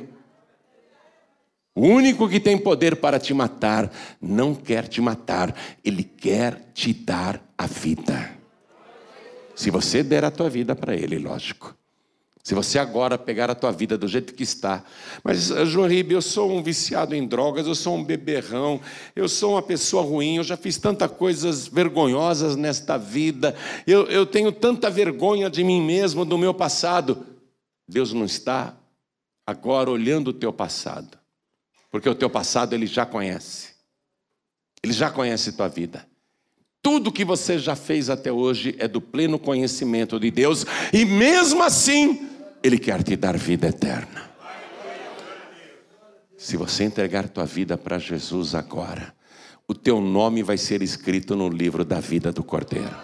O 1.75 1.87
único 1.87 2.27
que 2.27 2.39
tem 2.39 2.57
poder 2.57 2.97
para 2.97 3.19
te 3.19 3.33
matar 3.33 3.91
não 4.21 4.53
quer 4.53 4.87
te 4.87 4.99
matar, 4.99 5.55
ele 5.83 6.03
quer 6.03 6.71
te 6.73 6.93
dar 6.93 7.41
a 7.57 7.65
vida. 7.67 8.37
Se 9.55 9.69
você 9.69 10.03
der 10.03 10.25
a 10.25 10.31
tua 10.31 10.49
vida 10.49 10.75
para 10.75 10.95
ele, 10.95 11.17
lógico. 11.17 11.78
Se 12.49 12.55
você 12.55 12.79
agora 12.79 13.15
pegar 13.15 13.47
a 13.51 13.53
tua 13.53 13.71
vida 13.71 13.95
do 13.95 14.07
jeito 14.07 14.33
que 14.33 14.41
está, 14.41 14.83
mas 15.23 15.51
eh, 15.51 15.67
João 15.67 15.87
Ribe, 15.87 16.15
eu 16.15 16.21
sou 16.21 16.51
um 16.51 16.63
viciado 16.63 17.13
em 17.13 17.27
drogas, 17.27 17.67
eu 17.67 17.75
sou 17.75 17.95
um 17.95 18.03
beberrão, 18.03 18.81
eu 19.15 19.29
sou 19.29 19.51
uma 19.51 19.61
pessoa 19.61 20.01
ruim, 20.01 20.37
eu 20.37 20.43
já 20.43 20.57
fiz 20.57 20.75
tantas 20.79 21.11
coisas 21.11 21.67
vergonhosas 21.67 22.55
nesta 22.55 22.97
vida, 22.97 23.55
eu, 23.85 24.07
eu 24.07 24.25
tenho 24.25 24.51
tanta 24.51 24.89
vergonha 24.89 25.47
de 25.47 25.63
mim 25.63 25.79
mesmo, 25.79 26.25
do 26.25 26.39
meu 26.39 26.51
passado. 26.51 27.23
Deus 27.87 28.13
não 28.13 28.25
está 28.25 28.75
agora 29.45 29.91
olhando 29.91 30.29
o 30.29 30.33
teu 30.33 30.51
passado, 30.51 31.19
porque 31.91 32.09
o 32.09 32.15
teu 32.15 32.31
passado 32.31 32.73
ele 32.73 32.87
já 32.87 33.05
conhece, 33.05 33.75
ele 34.81 34.93
já 34.93 35.11
conhece 35.11 35.51
tua 35.51 35.67
vida. 35.67 36.03
Tudo 36.81 37.11
que 37.11 37.23
você 37.23 37.59
já 37.59 37.75
fez 37.75 38.09
até 38.09 38.31
hoje 38.31 38.75
é 38.79 38.87
do 38.87 38.99
pleno 38.99 39.37
conhecimento 39.37 40.19
de 40.19 40.31
Deus, 40.31 40.65
e 40.91 41.05
mesmo 41.05 41.61
assim, 41.61 42.28
Ele 42.63 42.77
quer 42.77 43.03
te 43.03 43.15
dar 43.15 43.37
vida 43.37 43.67
eterna. 43.67 44.29
Se 46.37 46.55
você 46.55 46.83
entregar 46.83 47.27
tua 47.29 47.45
vida 47.45 47.77
para 47.77 47.99
Jesus 47.99 48.55
agora, 48.55 49.13
o 49.67 49.73
teu 49.73 50.01
nome 50.01 50.41
vai 50.41 50.57
ser 50.57 50.81
escrito 50.81 51.35
no 51.35 51.49
livro 51.49 51.85
da 51.85 51.99
vida 51.99 52.31
do 52.31 52.43
Cordeiro. 52.43 52.95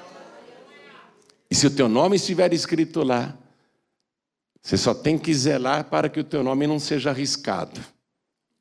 E 1.50 1.56
se 1.56 1.68
o 1.68 1.72
teu 1.72 1.88
nome 1.88 2.16
estiver 2.16 2.54
escrito 2.54 3.04
lá, 3.04 3.38
você 4.62 4.78
só 4.78 4.94
tem 4.94 5.18
que 5.18 5.34
zelar 5.34 5.86
para 5.86 6.10
que 6.10 6.20
o 6.20 6.24
teu 6.24 6.44
nome 6.44 6.66
não 6.66 6.80
seja 6.80 7.12
arriscado. 7.12 7.80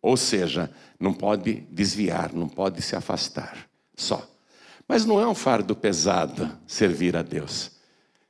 Ou 0.03 0.19
seja, 0.19 0.71
não 1.01 1.15
pode 1.15 1.55
desviar, 1.71 2.35
não 2.35 2.47
pode 2.47 2.83
se 2.83 2.95
afastar. 2.95 3.69
Só. 3.97 4.29
Mas 4.87 5.07
não 5.07 5.19
é 5.19 5.27
um 5.27 5.35
fardo 5.35 5.75
pesado 5.75 6.51
servir 6.67 7.17
a 7.17 7.23
Deus. 7.23 7.71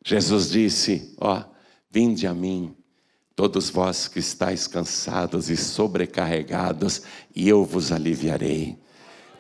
Jesus 0.05 0.51
disse: 0.51 1.15
Ó, 1.19 1.43
vinde 1.95 2.27
a 2.27 2.35
mim, 2.35 2.75
todos 3.37 3.71
vós 3.71 4.09
que 4.09 4.19
estáis 4.19 4.67
cansados 4.67 5.49
e 5.49 5.57
sobrecarregados, 5.57 7.03
e 7.33 7.49
eu 7.49 7.65
vos 7.65 7.93
aliviarei. 7.93 8.77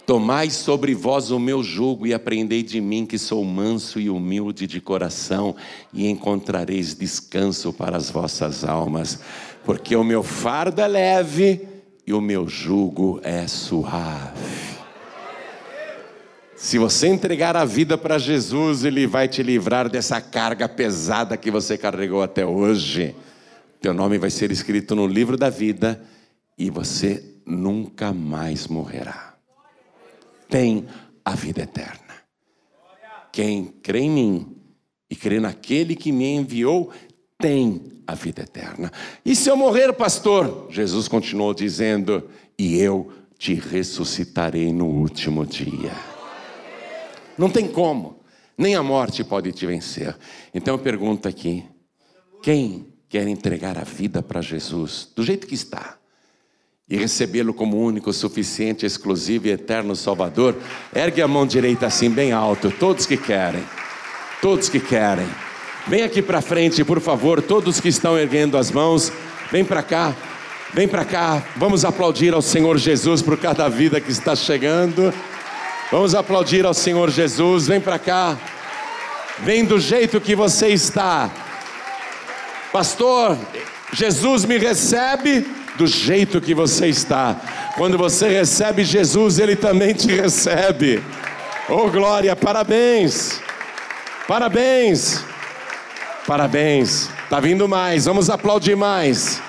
Tomai 0.07 0.51
sobre 0.51 0.95
vós 0.95 1.33
o 1.33 1.41
meu 1.41 1.65
jugo 1.65 2.07
e 2.07 2.15
aprendei 2.15 2.63
de 2.63 2.81
mim, 2.81 3.07
que 3.07 3.19
sou 3.19 3.45
manso 3.45 3.99
e 3.99 4.09
humilde 4.09 4.69
de 4.69 4.81
coração, 4.81 5.57
e 5.93 6.07
encontrareis 6.07 6.95
descanso 6.95 7.73
para 7.73 7.97
as 7.97 8.09
vossas 8.09 8.65
almas, 8.65 9.19
porque 9.65 9.97
o 9.97 10.05
meu 10.05 10.23
fardo 10.23 10.81
é 10.81 10.87
leve 10.87 11.61
e 12.07 12.13
o 12.13 12.21
meu 12.21 12.47
jugo 12.47 13.19
é 13.25 13.49
suave. 13.49 14.74
Se 16.57 16.79
você 16.79 17.09
entregar 17.09 17.57
a 17.57 17.65
vida 17.65 17.99
para 17.99 18.17
Jesus, 18.17 18.85
Ele 18.85 19.07
vai 19.07 19.27
te 19.27 19.43
livrar 19.43 19.89
dessa 19.89 20.21
carga 20.21 20.69
pesada 20.69 21.37
que 21.37 21.51
você 21.51 21.77
carregou 21.77 22.23
até 22.23 22.47
hoje. 22.47 23.15
Teu 23.81 23.93
nome 23.93 24.19
vai 24.19 24.31
ser 24.31 24.51
escrito 24.51 24.95
no 24.95 25.07
livro 25.07 25.37
da 25.37 25.51
vida 25.51 26.01
e 26.57 26.71
você 26.71 27.23
nunca 27.45 28.13
mais 28.13 28.69
morrerá. 28.69 29.35
Tem 30.49 30.87
a 31.25 31.35
vida 31.35 31.63
eterna. 31.63 31.99
Quem 33.33 33.65
crê 33.83 34.01
em 34.01 34.11
mim 34.11 34.57
e 35.11 35.17
crê 35.17 35.41
naquele 35.41 35.97
que 35.97 36.13
me 36.13 36.37
enviou, 36.37 36.93
tem 37.37 37.83
a 38.07 38.15
vida 38.15 38.43
eterna. 38.43 38.93
E 39.25 39.35
se 39.35 39.51
eu 39.51 39.57
morrer, 39.57 39.93
pastor? 39.93 40.69
Jesus 40.71 41.09
continuou 41.09 41.53
dizendo: 41.53 42.31
E 42.57 42.79
eu 42.79 43.13
te 43.37 43.55
ressuscitarei 43.55 44.73
no 44.73 44.87
último 44.87 45.45
dia. 45.45 46.14
Não 47.37 47.51
tem 47.51 47.69
como, 47.69 48.21
nem 48.57 48.75
a 48.75 48.83
morte 48.83 49.25
pode 49.25 49.53
te 49.53 49.67
vencer. 49.67 50.17
Então 50.55 50.75
eu 50.75 50.79
pergunto 50.79 51.29
aqui: 51.29 51.65
quem 52.43 52.87
quer 53.09 53.27
entregar 53.27 53.79
a 53.79 53.85
vida 53.85 54.23
para 54.23 54.41
Jesus, 54.41 55.09
do 55.15 55.23
jeito 55.23 55.47
que 55.47 55.55
está, 55.55 55.99
e 56.89 56.97
recebê-lo 56.97 57.55
como 57.55 57.79
único, 57.79 58.13
suficiente, 58.13 58.85
exclusivo 58.85 59.47
e 59.47 59.51
eterno 59.51 59.97
Salvador, 59.97 60.57
ergue 60.95 61.23
a 61.23 61.29
mão 61.29 61.47
direita 61.47 61.87
assim, 61.87 62.11
bem 62.11 62.33
alto, 62.33 62.71
todos 62.71 63.07
que 63.07 63.17
querem, 63.17 63.65
todos 64.43 64.69
que 64.69 64.81
querem. 64.81 65.27
Vem 65.87 66.03
aqui 66.03 66.23
para 66.23 66.41
frente, 66.41 66.85
por 66.85 67.01
favor, 67.01 67.43
todos 67.43 67.81
que 67.81 67.89
estão 67.89 68.19
erguendo 68.19 68.57
as 68.57 68.71
mãos, 68.71 69.13
vem 69.51 69.65
para 69.65 69.83
cá, 69.83 70.15
vem 70.73 70.89
para 70.89 71.05
cá, 71.05 71.43
vamos 71.57 71.85
aplaudir 71.85 72.35
ao 72.35 72.43
Senhor 72.43 72.77
Jesus 72.79 73.23
por 73.23 73.39
cada 73.39 73.69
vida 73.69 74.01
que 74.01 74.11
está 74.11 74.37
chegando. 74.37 75.13
Vamos 75.91 76.15
aplaudir 76.15 76.65
ao 76.65 76.75
Senhor 76.75 77.11
Jesus, 77.11 77.67
vem 77.67 77.81
para 77.81 77.99
cá, 77.99 78.37
vem 79.41 79.65
do 79.65 79.79
jeito 79.79 80.21
que 80.21 80.35
você 80.35 80.69
está. 80.69 81.31
Pastor, 82.73 83.39
Jesus 83.93 84.45
me 84.45 84.59
recebe 84.59 85.47
do 85.77 85.87
jeito 85.87 86.41
que 86.41 86.55
você 86.55 86.89
está. 86.89 87.37
Quando 87.77 87.99
você 87.99 88.29
recebe 88.29 88.83
Jesus, 88.83 89.39
Ele 89.39 89.55
também 89.55 89.95
te 89.95 90.09
recebe. 90.09 91.03
Oh 91.69 91.89
glória, 91.89 92.35
parabéns, 92.35 93.41
parabéns, 94.27 95.25
parabéns. 96.27 97.11
Tá 97.29 97.41
vindo 97.41 97.69
mais, 97.69 98.07
vamos 98.07 98.31
aplaudir 98.31 98.77
mais. 98.77 99.41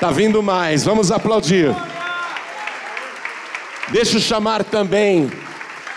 Tá 0.00 0.10
vindo 0.10 0.42
mais, 0.42 0.84
vamos 0.84 1.12
aplaudir. 1.12 1.74
Deixa 3.88 4.16
eu 4.16 4.20
chamar 4.20 4.64
também 4.64 5.30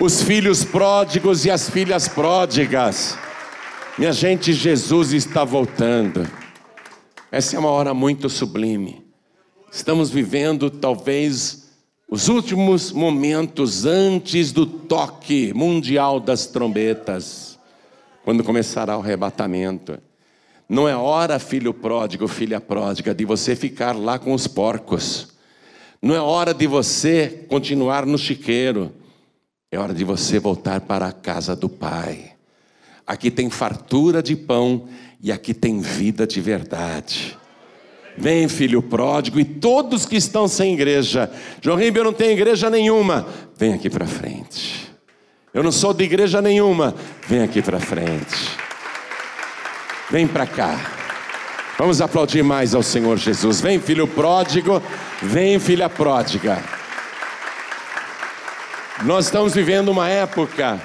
os 0.04 0.22
filhos 0.22 0.66
pródigos 0.66 1.45
e 1.45 1.49
as 1.49 1.70
filhas 1.70 2.10
pródigas. 2.10 3.18
Minha 3.97 4.12
gente, 4.12 4.51
Jesus 4.51 5.14
está 5.14 5.45
voltando. 5.45 6.28
Essa 7.32 7.56
é 7.56 7.60
uma 7.60 7.70
hora 7.70 7.93
muito 7.93 8.28
sublime. 8.28 9.01
Estamos 9.72 10.10
vivendo 10.10 10.70
talvez 10.70 11.72
os 12.06 12.28
últimos 12.28 12.91
momentos 12.91 13.86
antes 13.86 14.51
do 14.51 14.66
toque 14.66 15.54
mundial 15.54 16.20
das 16.20 16.47
trombetas, 16.47 17.58
quando 18.26 18.43
começará 18.43 18.97
o 18.97 19.01
arrebatamento. 19.01 19.97
Não 20.68 20.86
é 20.86 20.97
hora, 20.97 21.39
filho 21.39 21.74
pródigo, 21.74 22.28
filha 22.28 22.60
pródiga, 22.60 23.16
de 23.16 23.24
você 23.24 23.56
ficar 23.56 23.95
lá 23.95 24.20
com 24.20 24.34
os 24.34 24.47
porcos. 24.47 25.30
Não 26.01 26.14
é 26.14 26.20
hora 26.20 26.54
de 26.54 26.68
você 26.68 27.45
continuar 27.47 28.06
no 28.06 28.18
chiqueiro. 28.18 28.91
É 29.74 29.80
hora 29.80 29.91
de 29.91 30.03
você 30.03 30.38
voltar 30.38 30.82
para 30.82 31.07
a 31.07 31.11
casa 31.11 31.55
do 31.55 31.67
Pai. 31.67 32.34
Aqui 33.07 33.32
tem 33.32 33.49
fartura 33.49 34.21
de 34.21 34.36
pão 34.36 34.88
e 35.19 35.32
aqui 35.32 35.51
tem 35.51 35.82
vida 35.82 36.28
de 36.28 36.39
verdade. 36.39 37.36
Vem, 38.15 38.47
filho 38.47 38.84
pródigo, 38.84 39.39
e 39.39 39.43
todos 39.43 40.05
que 40.05 40.15
estão 40.15 40.47
sem 40.47 40.76
igreja. 40.76 41.28
João 41.59 41.76
Ribeiro 41.76 42.11
não 42.11 42.15
tem 42.15 42.34
igreja 42.34 42.69
nenhuma. 42.69 43.28
Vem 43.57 43.74
aqui 43.74 43.89
para 43.89 44.05
frente. 44.05 44.93
Eu 45.51 45.63
não 45.63 45.71
sou 45.71 45.91
de 45.91 46.03
igreja 46.03 46.39
nenhuma. 46.39 46.93
Vem 47.28 47.41
aqui 47.41 47.59
para 47.59 47.80
frente. 47.80 48.51
Vem 50.11 50.28
para 50.28 50.45
cá. 50.45 50.80
Vamos 51.80 51.99
aplaudir 51.99 52.43
mais 52.43 52.76
ao 52.76 52.84
Senhor 52.84 53.17
Jesus. 53.17 53.59
Vem, 53.59 53.80
filho 53.80 54.07
pródigo. 54.07 54.80
Vem, 55.19 55.57
filha 55.57 55.89
pródiga. 55.89 56.82
Nós 59.06 59.26
estamos 59.26 59.54
vivendo 59.54 59.89
uma 59.89 60.08
época 60.08 60.82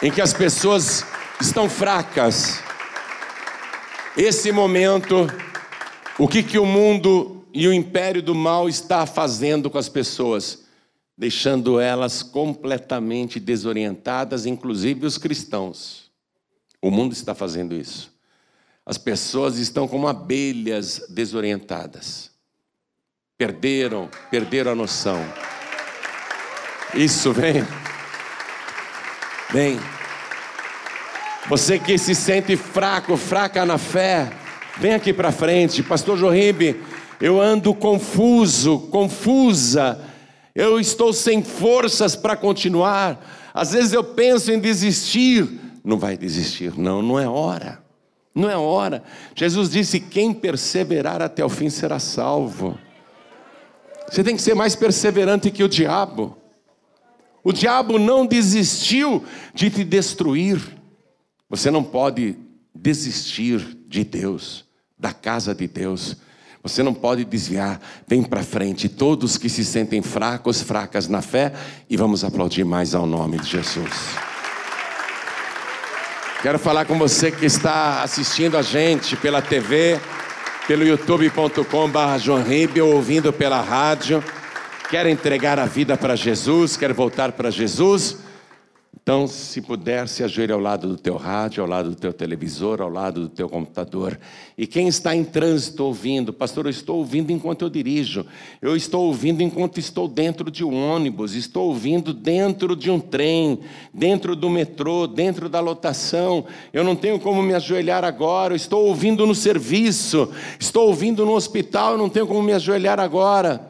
em 0.00 0.08
que 0.08 0.20
as 0.20 0.32
pessoas 0.32 1.04
estão 1.40 1.68
fracas. 1.68 2.60
Esse 4.16 4.52
momento, 4.52 5.26
o 6.16 6.28
que, 6.28 6.44
que 6.44 6.60
o 6.60 6.64
mundo 6.64 7.44
e 7.52 7.66
o 7.66 7.72
império 7.72 8.22
do 8.22 8.36
mal 8.36 8.68
está 8.68 9.04
fazendo 9.04 9.68
com 9.68 9.78
as 9.78 9.88
pessoas? 9.88 10.64
Deixando 11.18 11.80
elas 11.80 12.22
completamente 12.22 13.40
desorientadas, 13.40 14.46
inclusive 14.46 15.04
os 15.04 15.18
cristãos. 15.18 16.08
O 16.80 16.88
mundo 16.88 17.14
está 17.14 17.34
fazendo 17.34 17.74
isso. 17.74 18.14
As 18.86 18.96
pessoas 18.96 19.58
estão 19.58 19.88
como 19.88 20.06
abelhas 20.06 21.04
desorientadas. 21.08 22.30
Perderam, 23.36 24.08
perderam 24.30 24.70
a 24.70 24.76
noção. 24.76 25.18
Isso, 26.94 27.32
vem. 27.32 27.64
Vem. 29.52 29.80
Você 31.48 31.78
que 31.78 31.96
se 31.98 32.14
sente 32.14 32.56
fraco, 32.56 33.16
fraca 33.16 33.64
na 33.64 33.78
fé, 33.78 34.30
vem 34.78 34.94
aqui 34.94 35.12
para 35.12 35.32
frente. 35.32 35.82
Pastor 35.82 36.16
Jorribe, 36.16 36.80
eu 37.20 37.40
ando 37.40 37.74
confuso, 37.74 38.78
confusa. 38.90 40.00
Eu 40.54 40.80
estou 40.80 41.12
sem 41.12 41.42
forças 41.42 42.16
para 42.16 42.36
continuar. 42.36 43.24
Às 43.54 43.72
vezes 43.72 43.92
eu 43.92 44.04
penso 44.04 44.52
em 44.52 44.58
desistir. 44.58 45.48
Não 45.84 45.98
vai 45.98 46.16
desistir, 46.16 46.78
não, 46.78 47.02
não 47.02 47.18
é 47.18 47.28
hora. 47.28 47.82
Não 48.34 48.48
é 48.48 48.56
hora. 48.56 49.02
Jesus 49.34 49.70
disse: 49.70 49.98
quem 49.98 50.32
perseverar 50.32 51.22
até 51.22 51.44
o 51.44 51.48
fim 51.48 51.68
será 51.68 51.98
salvo. 51.98 52.78
Você 54.08 54.22
tem 54.22 54.36
que 54.36 54.42
ser 54.42 54.54
mais 54.54 54.74
perseverante 54.74 55.50
que 55.50 55.64
o 55.64 55.68
diabo. 55.68 56.36
O 57.42 57.52
diabo 57.52 57.98
não 57.98 58.26
desistiu 58.26 59.24
de 59.54 59.70
te 59.70 59.82
destruir. 59.84 60.60
Você 61.48 61.70
não 61.70 61.82
pode 61.82 62.36
desistir 62.74 63.78
de 63.88 64.04
Deus, 64.04 64.64
da 64.98 65.12
casa 65.12 65.54
de 65.54 65.66
Deus. 65.66 66.16
Você 66.62 66.82
não 66.82 66.92
pode 66.92 67.24
desviar. 67.24 67.80
Vem 68.06 68.22
para 68.22 68.42
frente, 68.42 68.88
todos 68.88 69.38
que 69.38 69.48
se 69.48 69.64
sentem 69.64 70.02
fracos, 70.02 70.60
fracas 70.60 71.08
na 71.08 71.22
fé, 71.22 71.52
e 71.88 71.96
vamos 71.96 72.22
aplaudir 72.22 72.64
mais 72.64 72.94
ao 72.94 73.06
nome 73.06 73.38
de 73.38 73.48
Jesus. 73.48 73.90
Quero 76.42 76.58
falar 76.58 76.84
com 76.84 76.98
você 76.98 77.30
que 77.30 77.46
está 77.46 78.02
assistindo 78.02 78.56
a 78.56 78.62
gente 78.62 79.16
pela 79.16 79.42
TV, 79.42 79.98
pelo 80.66 80.84
youtube.com/barra 80.84 82.18
ou 82.82 82.94
ouvindo 82.94 83.32
pela 83.32 83.60
rádio 83.60 84.22
quer 84.90 85.06
entregar 85.06 85.56
a 85.56 85.66
vida 85.66 85.96
para 85.96 86.16
Jesus, 86.16 86.76
quer 86.76 86.92
voltar 86.92 87.30
para 87.30 87.48
Jesus, 87.48 88.18
Então, 89.02 89.26
se 89.26 89.62
puder, 89.62 90.06
se 90.08 90.22
ajoelhe 90.22 90.52
ao 90.52 90.60
lado 90.60 90.86
do 90.86 90.96
teu 90.96 91.16
rádio, 91.16 91.62
ao 91.62 91.68
lado 91.68 91.90
do 91.90 91.96
teu 91.96 92.12
televisor, 92.12 92.82
ao 92.82 92.88
lado 92.88 93.22
do 93.22 93.28
teu 93.28 93.48
computador. 93.48 94.18
E 94.58 94.66
quem 94.66 94.88
está 94.88 95.16
em 95.16 95.24
trânsito 95.24 95.84
ouvindo, 95.84 96.32
pastor, 96.32 96.66
eu 96.66 96.70
estou 96.70 96.98
ouvindo 96.98 97.32
enquanto 97.32 97.62
eu 97.62 97.70
dirijo, 97.70 98.26
eu 98.60 98.76
estou 98.76 99.06
ouvindo 99.06 99.42
enquanto 99.42 99.78
estou 99.78 100.06
dentro 100.06 100.50
de 100.50 100.62
um 100.62 100.74
ônibus, 100.74 101.34
estou 101.34 101.68
ouvindo 101.68 102.12
dentro 102.12 102.76
de 102.76 102.90
um 102.90 103.00
trem, 103.00 103.60
dentro 103.92 104.36
do 104.36 104.50
metrô, 104.50 105.06
dentro 105.06 105.48
da 105.48 105.60
lotação. 105.60 106.44
Eu 106.72 106.84
não 106.84 106.94
tenho 106.94 107.18
como 107.18 107.42
me 107.42 107.54
ajoelhar 107.54 108.04
agora, 108.04 108.52
eu 108.52 108.56
estou 108.56 108.86
ouvindo 108.86 109.26
no 109.26 109.34
serviço, 109.34 110.30
estou 110.58 110.88
ouvindo 110.88 111.24
no 111.24 111.32
hospital, 111.32 111.92
eu 111.92 111.98
não 111.98 112.08
tenho 112.08 112.26
como 112.26 112.42
me 112.42 112.52
ajoelhar 112.52 113.00
agora. 113.00 113.69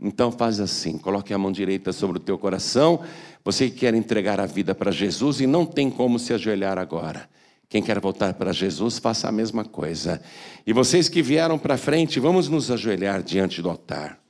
Então 0.00 0.32
faz 0.32 0.60
assim, 0.60 0.96
coloque 0.96 1.34
a 1.34 1.38
mão 1.38 1.52
direita 1.52 1.92
sobre 1.92 2.16
o 2.16 2.20
teu 2.20 2.38
coração 2.38 3.04
você 3.44 3.70
que 3.70 3.78
quer 3.78 3.94
entregar 3.94 4.38
a 4.38 4.46
vida 4.46 4.74
para 4.74 4.90
Jesus 4.90 5.40
e 5.40 5.46
não 5.46 5.64
tem 5.64 5.90
como 5.90 6.18
se 6.18 6.32
ajoelhar 6.32 6.78
agora. 6.78 7.28
Quem 7.68 7.82
quer 7.82 7.98
voltar 8.00 8.34
para 8.34 8.52
Jesus, 8.52 8.98
faça 8.98 9.28
a 9.28 9.32
mesma 9.32 9.64
coisa. 9.64 10.20
E 10.66 10.72
vocês 10.72 11.08
que 11.08 11.22
vieram 11.22 11.58
para 11.58 11.78
frente, 11.78 12.20
vamos 12.20 12.48
nos 12.48 12.70
ajoelhar 12.70 13.22
diante 13.22 13.62
do 13.62 13.70
altar. 13.70 14.20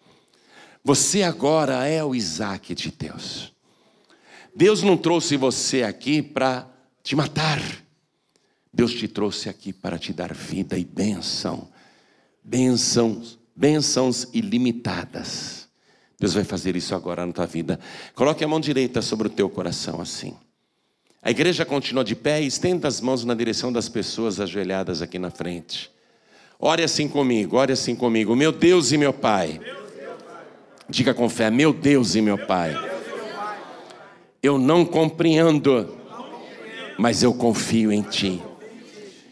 Você 0.84 1.22
agora 1.22 1.86
é 1.86 2.04
o 2.04 2.14
Isaac 2.14 2.74
de 2.74 2.90
Deus. 2.90 3.52
Deus 4.54 4.82
não 4.82 4.96
trouxe 4.96 5.36
você 5.36 5.82
aqui 5.82 6.22
para 6.22 6.68
te 7.02 7.16
matar. 7.16 7.60
Deus 8.72 8.92
te 8.92 9.08
trouxe 9.08 9.48
aqui 9.48 9.72
para 9.72 9.98
te 9.98 10.12
dar 10.12 10.34
vida 10.34 10.78
e 10.78 10.84
bênção. 10.84 11.68
Bênçãos, 12.44 13.38
bênçãos 13.56 14.28
ilimitadas. 14.32 15.59
Deus 16.20 16.34
vai 16.34 16.44
fazer 16.44 16.76
isso 16.76 16.94
agora 16.94 17.24
na 17.24 17.32
tua 17.32 17.46
vida. 17.46 17.80
Coloque 18.14 18.44
a 18.44 18.48
mão 18.48 18.60
direita 18.60 19.00
sobre 19.00 19.28
o 19.28 19.30
teu 19.30 19.48
coração 19.48 20.02
assim. 20.02 20.36
A 21.22 21.30
igreja 21.30 21.64
continua 21.64 22.04
de 22.04 22.14
pé 22.14 22.42
e 22.42 22.46
estenda 22.46 22.86
as 22.86 23.00
mãos 23.00 23.24
na 23.24 23.34
direção 23.34 23.72
das 23.72 23.88
pessoas 23.88 24.38
ajoelhadas 24.38 25.00
aqui 25.00 25.18
na 25.18 25.30
frente. 25.30 25.90
Ore 26.58 26.82
assim 26.82 27.08
comigo, 27.08 27.56
ore 27.56 27.72
assim 27.72 27.96
comigo. 27.96 28.36
Meu 28.36 28.52
Deus 28.52 28.92
e 28.92 28.98
meu 28.98 29.14
Pai. 29.14 29.58
Diga 30.90 31.14
com 31.14 31.26
fé, 31.26 31.50
meu 31.50 31.72
Deus 31.72 32.14
e 32.14 32.20
meu 32.20 32.36
Pai. 32.36 32.76
Eu 34.42 34.58
não 34.58 34.84
compreendo, 34.84 35.96
mas 36.98 37.22
eu 37.22 37.32
confio 37.32 37.90
em 37.90 38.02
Ti. 38.02 38.42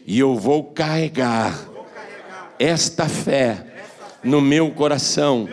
E 0.07 0.17
eu 0.17 0.35
vou 0.35 0.63
carregar 0.63 1.69
esta 2.57 3.07
fé 3.07 3.63
no 4.23 4.41
meu 4.41 4.71
coração 4.71 5.47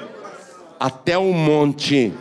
até 0.79 1.17
o 1.17 1.33
monte 1.33 2.13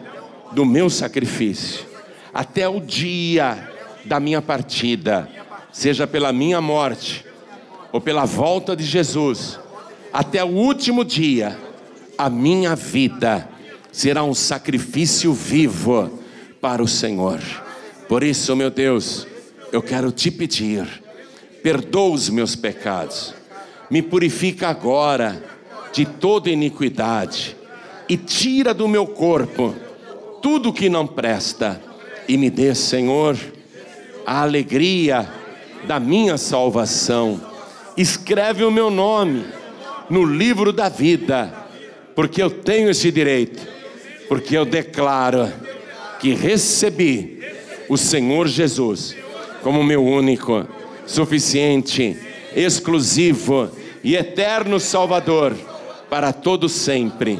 do 0.51 0.65
meu 0.65 0.89
sacrifício, 0.89 1.85
até 2.33 2.67
o 2.67 2.79
dia 2.79 3.69
da 4.05 4.19
minha 4.19 4.41
partida, 4.41 5.29
seja 5.71 6.07
pela 6.07 6.31
minha 6.31 6.61
morte 6.61 7.25
ou 7.91 7.99
pela 7.99 8.25
volta 8.25 8.75
de 8.75 8.83
Jesus, 8.83 9.59
até 10.13 10.43
o 10.43 10.47
último 10.47 11.03
dia, 11.03 11.57
a 12.17 12.29
minha 12.29 12.75
vida 12.75 13.49
será 13.91 14.23
um 14.23 14.33
sacrifício 14.33 15.33
vivo 15.33 16.19
para 16.61 16.81
o 16.81 16.87
Senhor. 16.87 17.41
Por 18.07 18.23
isso, 18.23 18.55
meu 18.55 18.69
Deus, 18.69 19.27
eu 19.71 19.81
quero 19.81 20.11
te 20.11 20.31
pedir, 20.31 20.87
perdoa 21.61 22.13
os 22.13 22.29
meus 22.29 22.55
pecados, 22.55 23.33
me 23.89 24.01
purifica 24.01 24.69
agora 24.69 25.43
de 25.91 26.05
toda 26.05 26.49
iniquidade 26.49 27.57
e 28.07 28.17
tira 28.17 28.73
do 28.73 28.87
meu 28.87 29.07
corpo 29.07 29.73
tudo 30.41 30.71
que 30.71 30.89
não 30.89 31.07
presta 31.07 31.81
e 32.27 32.37
me 32.37 32.51
dê, 32.51 32.75
Senhor, 32.75 33.35
a 34.25 34.41
alegria 34.43 35.27
da 35.87 35.99
minha 35.99 36.37
salvação. 36.37 37.41
Escreve 37.97 38.63
o 38.63 38.69
meu 38.69 38.91
nome 38.91 39.43
no 40.07 40.23
livro 40.23 40.71
da 40.71 40.87
vida, 40.87 41.51
porque 42.13 42.43
eu 42.43 42.51
tenho 42.51 42.91
esse 42.91 43.11
direito, 43.11 43.67
porque 44.27 44.55
eu 44.55 44.65
declaro 44.65 45.51
que 46.19 46.33
recebi 46.33 47.41
o 47.89 47.97
Senhor 47.97 48.47
Jesus 48.47 49.15
como 49.63 49.83
meu 49.83 50.05
único, 50.05 50.67
suficiente, 51.07 52.19
exclusivo 52.55 53.67
e 54.03 54.15
eterno 54.15 54.79
Salvador 54.79 55.55
para 56.07 56.31
todo 56.31 56.69
sempre. 56.69 57.39